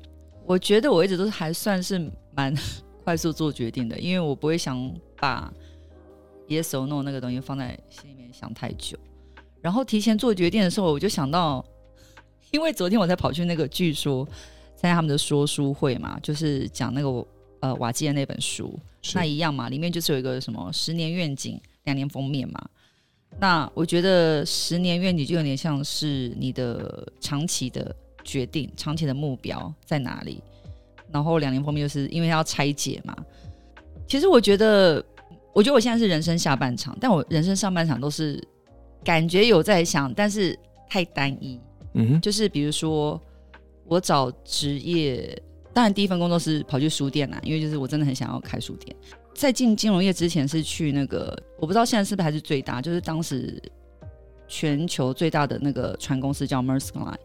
[0.45, 2.55] 我觉得我一直都是还算是蛮
[3.05, 5.53] 快速做决定的，因为我不会想把
[6.49, 8.99] yes or no 那个东西放在心里面想太久。
[9.61, 11.65] 然后提前做决定的时候，我就想到，
[12.51, 14.25] 因为昨天我才跑去那个据说
[14.77, 17.27] 参加他们的说书会嘛，就是讲那个
[17.61, 18.79] 呃瓦基的那本书，
[19.15, 22.69] 那一样嘛，里面就是有一个什么十年愿景、两年封面嘛。
[23.41, 27.95] 那我觉得十年愿景就有点像是你的长期的。
[28.25, 30.43] 决定长期的目标在哪里，
[31.11, 33.17] 然后两年封面就是因为要拆解嘛。
[34.07, 35.03] 其实我觉得，
[35.55, 38.39] 我觉得我现在是人生下半场，但我人生上半场都是
[39.03, 40.59] 感觉有在想，但是
[40.91, 41.59] 太单一。
[41.95, 43.19] 嗯，就是比如说
[43.87, 48.95] 我找职业，当然第一份工作是跑去书店啦，因为就是我真的很想要开书店。
[49.39, 53.63] 在进金融业之前是去那个，我不知道现在是不是还是最大，就是当时
[54.49, 57.17] 全球最大的那个船公司叫 Maersk Line。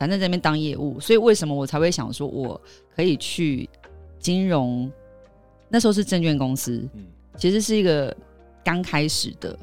[0.00, 2.60] 反正在那边当业务，所以为什么我才会想说，我
[2.96, 3.68] 可以去
[4.18, 4.90] 金融？
[5.68, 8.14] 那时候是证券公司，嗯，其实是一个
[8.64, 9.56] 刚开始的，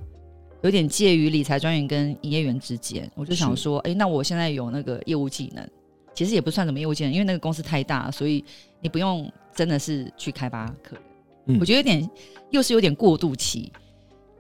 [0.62, 3.10] 有点介于理财专员跟营业员之间。
[3.16, 5.70] 我就想说，哎，那我现在有那个业务技能，
[6.16, 8.44] 其实也不算什么业务技能，因为那个公司太大，所以
[8.80, 11.04] 你不用真的是去开发客人。
[11.46, 12.10] 嗯，我觉得有点
[12.50, 13.72] 又是有点过渡期。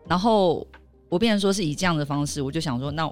[0.08, 0.66] 然后
[1.10, 3.12] 我变成说是以这样的方式，我就想说，那。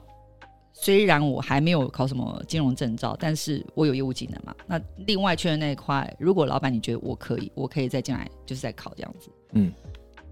[0.71, 4.55] 虽然我还没有考什么金融证照，但是我有业务技能嘛。
[4.65, 9.29] 那另外确认那一块，如果老板你觉得我可以，我可以再进来，就是再考这样子。
[9.53, 9.73] 嗯，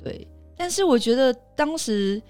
[0.02, 0.26] 对。
[0.56, 2.22] 但是我觉得当时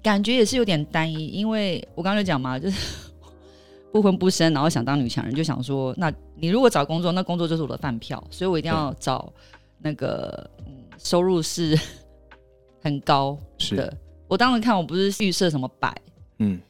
[0.00, 3.10] 感觉也是有点单一，因为我刚刚就讲嘛，就是
[3.90, 9.32] 不婚不生，然后想当女强人，就想说，那你如果找工作，那工作就是我的饭票，所以我一定要找
[9.80, 11.78] 那个嗯收入是
[12.82, 13.38] 很高
[13.70, 13.96] 的。
[14.26, 15.94] 我当时看我不是预设什么百，
[16.38, 16.60] 嗯。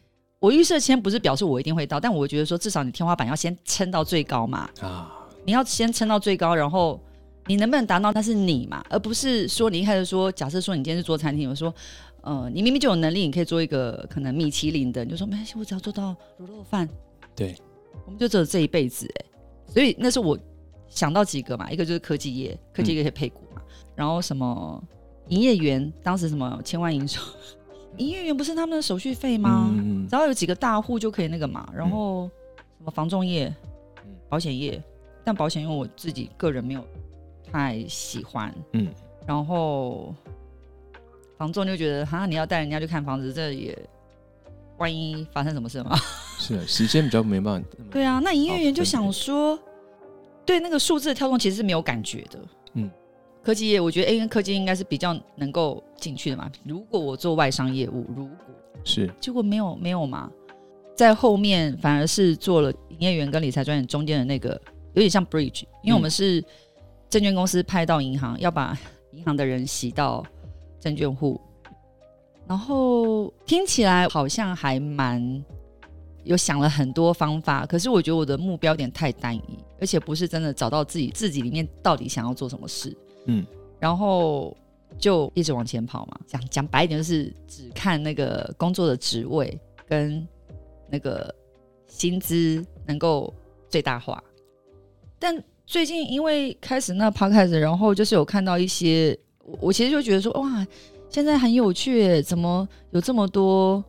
[0.41, 4.71] 我预设签不是表示我一定会到，但我觉得说至少你天花板要先撑到最高嘛。
[4.81, 7.01] 啊，你要先撑到最高，然后
[7.47, 11.75] 你能不能达到那是你嘛，而不是说你一开始说，假设说你今天是做餐厅，我说，
[12.21, 16.89] 呃，你明明就有能力，你可以做一个可能米其林的，你就说没关系，我只要做到卤肉饭。
[17.35, 17.57] 对，
[18.07, 19.27] 我们就只有这一辈子哎，
[19.73, 20.39] 所以那是我
[20.89, 23.63] 想到几个嘛，一个就是科技业，科技业可以配股嘛，
[23.95, 24.83] 然后什么
[25.29, 27.21] 营业员，当时什么千万营收。
[27.97, 29.75] 营业员不是他们的手续费吗？
[30.09, 31.69] 只要有几个大户就可以那个嘛。
[31.75, 32.31] 然后
[32.79, 33.53] 什么房仲业、
[34.29, 34.81] 保险业，
[35.25, 36.85] 但保险因为我自己个人没有
[37.51, 38.55] 太喜欢。
[38.75, 38.89] 嗯。
[39.27, 40.15] 然后
[41.37, 43.77] 房仲就觉得，哈，你要带人家去看房子，这也
[44.77, 45.99] 万一发生什么事吗？
[46.39, 47.69] 是，时间比较没办法。
[47.91, 49.59] 对啊，那营业员就想说，
[50.49, 52.39] 对那个数字的跳动其实是没有感觉的。
[52.73, 52.91] 嗯。
[53.43, 56.51] 科技业，我觉得 A 跟科技应该是比较能够进去的嘛。
[56.65, 58.35] 如果我做外商业务，如果
[58.83, 60.31] 是结果没有没有嘛，
[60.97, 64.51] 在后面反而是做了营业员跟理财专员中间的那个，
[64.95, 66.43] 有点像 bridge，因为我们是
[67.11, 68.77] 证券公司派到银行，要把
[69.13, 70.25] 银行的人洗到
[70.81, 71.39] 证券户，
[72.47, 75.45] 然后听起来好像还蛮
[76.29, 82.95] 有想了很多方法，可是我觉得我的目标点太单一，而且不是真的找到自己自己里面到底想要做什么事。
[83.25, 83.47] 嗯，
[83.81, 84.55] 然后
[84.99, 86.21] 就一直往前跑嘛。
[86.27, 90.29] 讲讲白一点，就是只看那个工作的职位跟
[90.91, 91.35] 那个
[91.87, 93.33] 薪资能够
[93.71, 94.23] 最大化。
[95.19, 99.19] 但最近因为开始那 p 开始，然后就是有看到一些，
[99.63, 100.67] 我其实就觉得说，哇，
[101.09, 103.83] 现在很有趣，怎么有这么多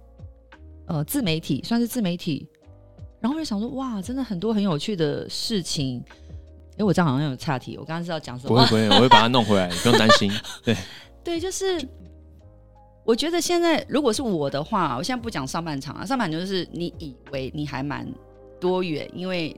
[0.89, 2.45] 呃自媒体，算是自媒体，
[3.21, 6.03] 然后我就想说，哇，真的很多很有趣的事情。
[6.78, 8.55] 哎我这样好像有岔题，我刚刚是要讲什么？
[8.55, 10.32] 不会不会，我会把它弄回来，你 不用担心。
[10.63, 10.76] 对
[11.24, 11.86] 对，就是
[13.03, 18.07] 我觉得现在如果是我的话，我现在不讲上半场啊，上半场就是你以为你还蛮
[18.61, 19.55] 多元，因为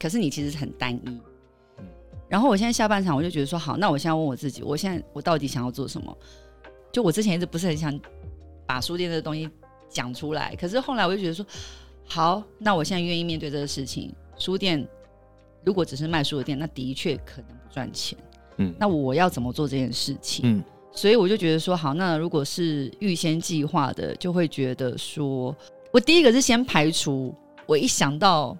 [0.00, 1.20] 可是你其实很单一。
[2.26, 6.16] 然后我现在下半场，我就觉得说好，那我现在问我自己，我现在我到底想要做什么？
[6.90, 8.00] 就我之前一直不是很想
[8.66, 9.50] 把书店的东西
[9.90, 11.44] 讲出来，可是后来我就觉得说
[12.06, 14.88] 好，那我现在愿意面对这个事情，书店。
[15.62, 18.18] 如果只是卖书的店，那的确可能不赚钱。
[18.56, 20.40] 嗯，那我要怎么做这件事情？
[20.46, 25.54] 嗯，所以我就觉得说，好，那如果是预先计划的，就会觉得说，
[25.92, 27.34] 我第一个是先排除，
[27.66, 28.56] 我一想到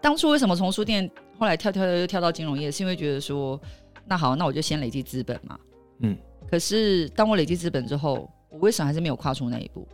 [0.00, 1.08] 当初为什么从书店
[1.38, 3.60] 后来跳跳又跳到金融业，是因为觉得说，
[4.06, 5.60] 那好，那我就先累积资本嘛。
[5.98, 6.16] 嗯。
[6.50, 9.86] 可是当我累积资本之后，我为什么还是没有跨出那一步？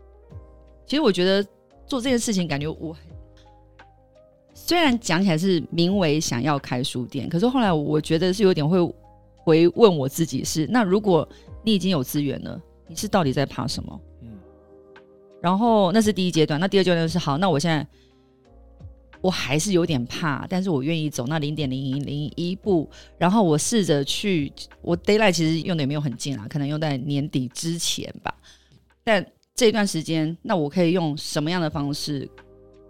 [0.86, 1.42] 其实我觉得
[1.86, 2.96] 做这件事情，感觉我
[4.54, 8.78] 虽然讲起来是名为想要开书店，可是后来我觉得是有点会
[9.36, 11.28] 回问我自己：是那如果
[11.62, 14.00] 你已经有资源了，你是到底在怕什么？
[14.22, 14.28] 嗯。
[15.42, 17.86] 然后那是第一阶段，那第二阶段是好，那我现在。
[19.22, 24.52] 我还是有点怕，但是我愿意走那零点零零一步，然后我试着去。
[24.82, 28.32] 我 d a y l i g h t 其实用的也没有很近啊，可能用在年底之前吧。
[29.02, 29.26] 但
[29.56, 32.28] 这段时间，那我可以用什么样的方式？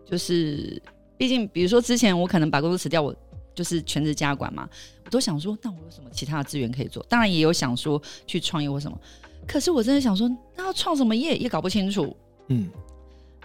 [0.04, 0.80] 就是，
[1.16, 3.14] 毕竟，比如说之前我可能把工作辞掉，我
[3.54, 4.68] 就是全职家管嘛，
[5.04, 7.02] 我都想说，那我有什么其他的资源可以做？
[7.08, 9.00] 当然也有想说去创业或什么。
[9.46, 12.14] 可是我真的想说，那要创什么业也搞不清楚。
[12.48, 12.68] 嗯。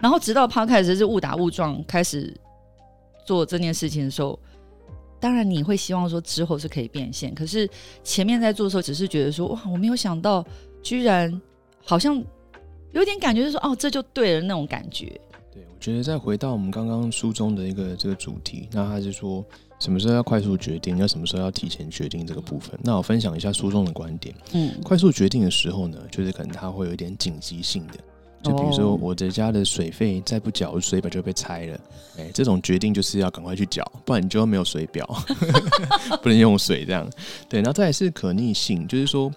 [0.00, 2.34] 然后直到抛开始是误打误撞开始。
[3.24, 4.36] 做这件事情的时候，
[5.20, 7.70] 当然你会希望说之后是可以变现，可是
[8.02, 10.44] 前面在做的时候，只是觉得说哇，我没有想到，
[10.82, 11.40] 居然
[11.84, 12.20] 好像
[12.92, 15.06] 有点感觉，就是说哦，这就对了那种感觉。
[15.52, 19.44] 对，我觉得再回到我们刚刚书中的一个这个主题，那他是说
[19.78, 22.78] 什么时候要快速决定，要什么时候要提前决定这个部分。
[22.82, 24.34] 那我分享一下书中的观点。
[24.52, 27.94] 嗯，快速决定的时候呢，就是可能它会有一点紧急性的。
[28.42, 31.80] 就比如说，我的家的水费再不缴，水表就被拆了。
[32.18, 35.06] 哎，这种决定就是要赶快去缴，不然你就没有水表，
[36.20, 37.08] 不能用水这样。
[37.48, 39.32] 对，然后再是可逆性，就是说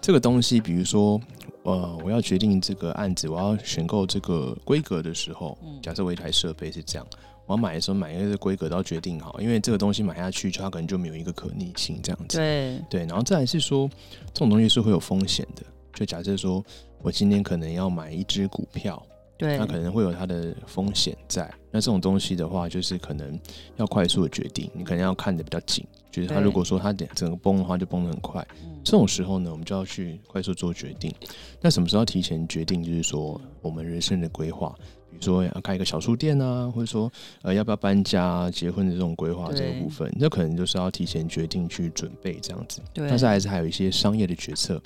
[0.00, 1.20] 这个东西，比如说，
[1.66, 7.04] 呃，我要决定这个案子，我要选购这个规格的时候，假设我一台设备是这样，
[7.44, 12.38] 我要买的时候买一个规格都要决定好，因为这个东西买下去，它可能就没有一个可逆性这样子。
[12.38, 13.90] 对对，然后再来是说，
[14.32, 15.64] 这种东西是会有风险的。
[15.92, 16.64] 就假设说，
[17.02, 19.02] 我今天可能要买一只股票，
[19.38, 21.52] 对，那可能会有它的风险在。
[21.70, 23.38] 那这种东西的话，就是可能
[23.76, 25.84] 要快速的决定，你可能要看的比较紧。
[26.10, 28.46] 就是它如果说它整个崩的话，就崩的很快。
[28.82, 31.12] 这种时候呢，我们就要去快速做决定。
[31.60, 32.82] 那什么时候提前决定？
[32.82, 34.74] 就是说我们人生的规划，
[35.10, 37.12] 比如说要开一个小书店啊，或者说
[37.42, 42.80] 呃要不要搬家、结婚的这种规划这个部分，那可能就是要提前决定去准备这样子。
[42.94, 44.80] 但是还是还有一些商业的决策。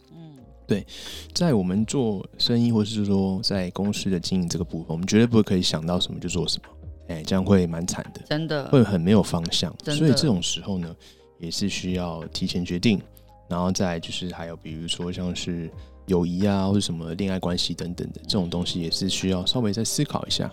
[0.70, 0.86] 对，
[1.34, 6.68] 在我们做生意，或是说在公司的经营这个部分，我们绝对不会可以想到什么就做什么，
[7.08, 9.74] 哎，这样会蛮惨的，真的会很没有方向。
[9.84, 10.94] 所以这种时候呢，
[11.40, 13.02] 也是需要提前决定，
[13.48, 15.68] 然后再就是还有比如说像是
[16.06, 20.48] 友谊啊，或者什么恋爱关系等等的这种东西，也是需要稍微再思考一下。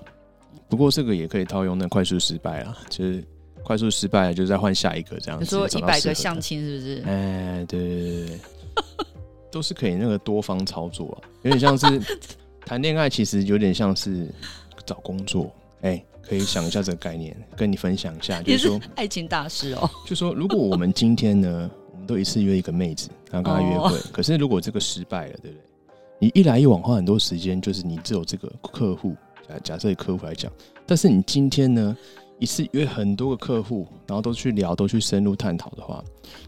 [0.67, 3.23] 不过这个也可以套用那快速失败啊，就是
[3.61, 5.45] 快速失败了，就再换下一个这样子。
[5.45, 7.03] 说一百个相亲是不是？
[7.05, 8.39] 哎，对对对对。
[9.57, 11.99] 都是可以那个多方操作啊，有点像是
[12.63, 14.31] 谈恋爱，其实有点像是
[14.85, 15.51] 找工作。
[15.81, 19.89] 哎，可以想一下这个概念，跟你分享一下，就是说爱情大师哦。
[20.05, 25.63] 就说如果我们今天呢，我们都一次约一个妹子，然后跟她约会，可是如果这个失败了，对不对？
[26.19, 29.15] 你一来一往花很多时间，就是你只有这个客户，
[29.49, 30.51] 假假设客户来讲，
[30.85, 31.97] 但是你今天呢，
[32.37, 36.03] 一次约很多个客户，然后都去聊，都去深入探讨的话，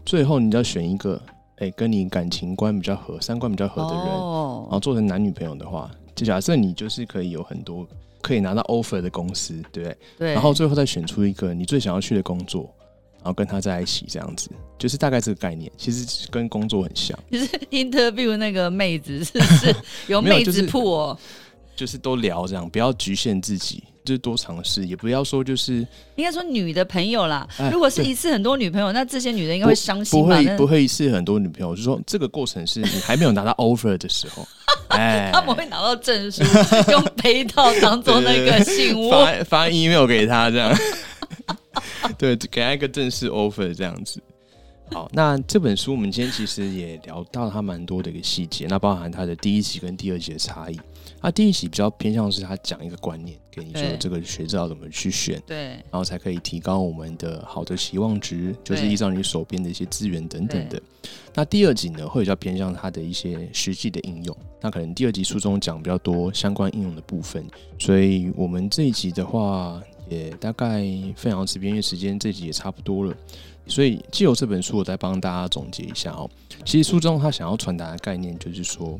[0.06, 1.20] 最后你要选一个。
[1.60, 7.86] 哎，跟你感情观比较合、三观比较合的人，然后做成男女朋友的话，就假设你就是可以有很多
[8.20, 9.96] 可以拿到 offer 的公司，对不对？
[10.18, 10.32] 对。
[10.32, 12.62] 然后最后再选出一个你最想要去的工作，
[13.18, 15.70] 然后跟他在一起，这样子，就是大概这个概念。
[15.76, 17.18] 其实跟工作很像。
[17.30, 19.76] 就是 interview 那个妹子是不是
[20.08, 21.18] 有妹子铺哦？
[21.76, 23.84] 就是都聊这样，不要局限自己。
[24.04, 25.86] 就是多尝试，也不要说就是
[26.16, 27.46] 应该说女的朋友啦。
[27.70, 30.20] 如果是一次很多女朋友，那这些女的应该会伤心。
[30.20, 34.46] 不会不会一次很多女朋友，就说这个过程是你还没有拿到 offer 的时候，
[34.88, 36.42] 哎，他们会拿到证书，
[36.90, 40.74] 用杯套当做那个信物，发发 email 给他这样。
[42.18, 44.20] 对，给他一个正式 offer 这样子。
[44.92, 50.80] 好，那这本书我们今天其实也聊到它蛮多的一个细节，那包含它的第一集跟第二集的差异。
[51.22, 60.80] 它第一集比较偏向是他讲一个观念，给你说这个学照怎么去选，对，然后才可以提高我们的好的期望值，就是依照你手边的一些资源等等的。
[61.34, 64.34] 那第二集呢，会比较偏向它的一些实际的应用。
[64.62, 67.44] 那可能第二集书中讲比较多相关应用的部分，
[67.78, 70.80] 所以我们这一集的话，也大概
[71.16, 73.14] 分享到这边，因为时间这集也差不多了。
[73.66, 76.28] 所以既有这本书，我再帮大家总结一下哦。
[76.64, 78.98] 其实书中他想要传达的概念就是说。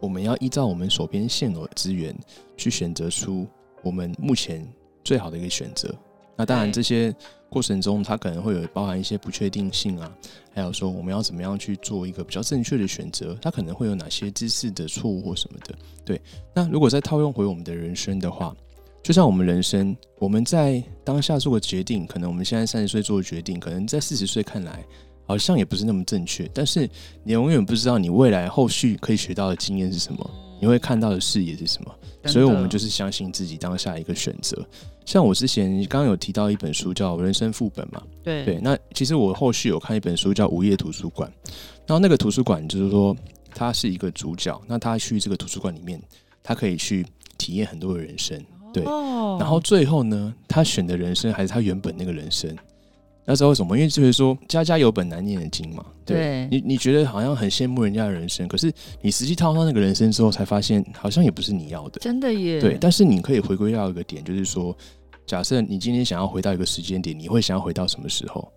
[0.00, 2.14] 我们要依照我们手边现有的资源
[2.56, 3.46] 去选择出
[3.82, 4.66] 我们目前
[5.04, 5.94] 最好的一个选择。
[6.36, 7.12] 那当然，这些
[7.50, 10.16] 过程中它可能会有包含一些不确定性啊，
[10.54, 15.74] 还有说我们要怎么样去做一个比较正确的选择，它可能会有哪些知识的错误或什么的。
[16.04, 16.20] 对，
[16.54, 18.54] 那如果再套用回我们的人生的话，
[19.02, 24.84] 就像我们人生，我们在当下做个决定，可能我们现在三十岁做的决定，可能在四十岁看来
[25.28, 26.50] 好像也不是那么正确。
[26.52, 26.90] 但是
[27.22, 31.94] 你永远不知道你未来后续可以学到的经验是什么，你会看到的视野是什么。
[32.24, 34.66] 所以，我们就是相信自己当下一个选择。
[35.06, 38.58] 像我之前刚刚有提到一本书叫《人生副本》嘛，对对。
[38.60, 41.30] 那其实我后续有看一本书叫《午夜图书馆》，
[41.86, 43.16] 然后那个图书馆就是说，
[43.54, 46.02] 他是一个主角，那他去这个图书馆里面，
[46.42, 47.06] 他可以去
[47.38, 48.38] 体验很多的人生。
[48.74, 48.82] 对，
[49.38, 52.54] 然后最后呢，他选的人生还是他原本那个人生。
[53.30, 53.76] 那知道为什么？
[53.76, 55.84] 因为就是说，家家有本难念的经嘛。
[56.06, 58.72] 对，你你觉得好像很羡慕人家的人生，可是
[59.02, 62.00] 你实际套上那个人生之后，才发现好像也不是你要的。
[62.00, 62.58] 真的耶。
[62.58, 64.74] 对，但是你可以回归到一个点，就是说，
[65.26, 68.50] 假设你今天想要回到一个时间点，你会想要回到什么时候？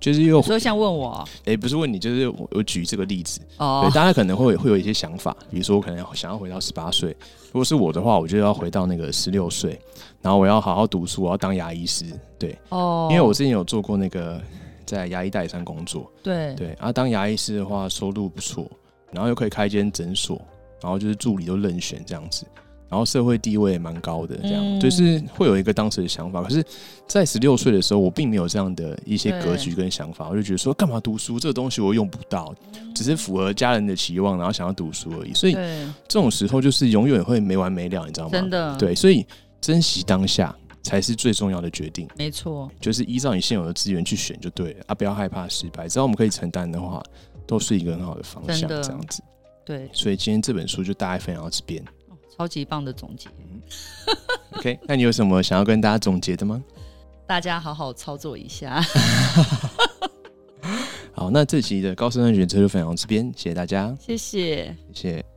[0.00, 7.10] 就是又说像问我，哎，不是问你，就是我举这个例子，哦，大家可能会会有一些想法，比如说我可能想要回到十八岁，
[7.52, 9.78] 如果是我的话，我就要回到那个十六岁，
[10.22, 12.06] 然后我要好好读书，我要当牙医师，
[12.38, 14.40] 对，哦，因为我之前有做过那个
[14.86, 16.54] 在牙医代理商工作，对。
[16.54, 18.66] 对，啊，当牙医师的话收入不错，
[19.12, 20.40] 然后又可以开一间诊所，
[20.80, 22.46] 然后就是助理都任选这样子。
[22.90, 26.42] 然后社会地位也蛮高的，这样就是会有一个当时的想法。
[26.42, 26.62] 可是，
[27.06, 32.52] 在十六岁的时候，我并没有这样的一些格局跟想法，我就觉得说，干嘛读书这个东西我用不到，
[32.92, 35.32] 只是符合家人的期望，然后想要读书而已。
[35.32, 35.52] 所以，
[36.08, 38.32] 这种时候就是永远会没完没了，你知道吗？
[38.32, 39.24] 真的，对，所以
[39.60, 42.08] 珍惜当下才是最重要的决定。
[42.16, 44.94] 没错，就是依照你现有的资源去选就对了啊！
[44.96, 47.00] 不要害怕失败，只要我们可以承担的话，
[47.46, 48.68] 都是一个很好的方向。
[48.68, 49.22] 这样子，
[49.64, 49.88] 对。
[49.92, 51.84] 所以今天这本书就大概分享到这边。
[52.40, 53.28] 超级棒的总结。
[54.52, 56.64] OK，那你有什么想要跟大家总结的吗？
[57.26, 58.80] 大家好好操作一下。
[61.12, 65.29] 好，那这期的高深安全车就分享到这边，谢谢大家，谢谢，谢谢。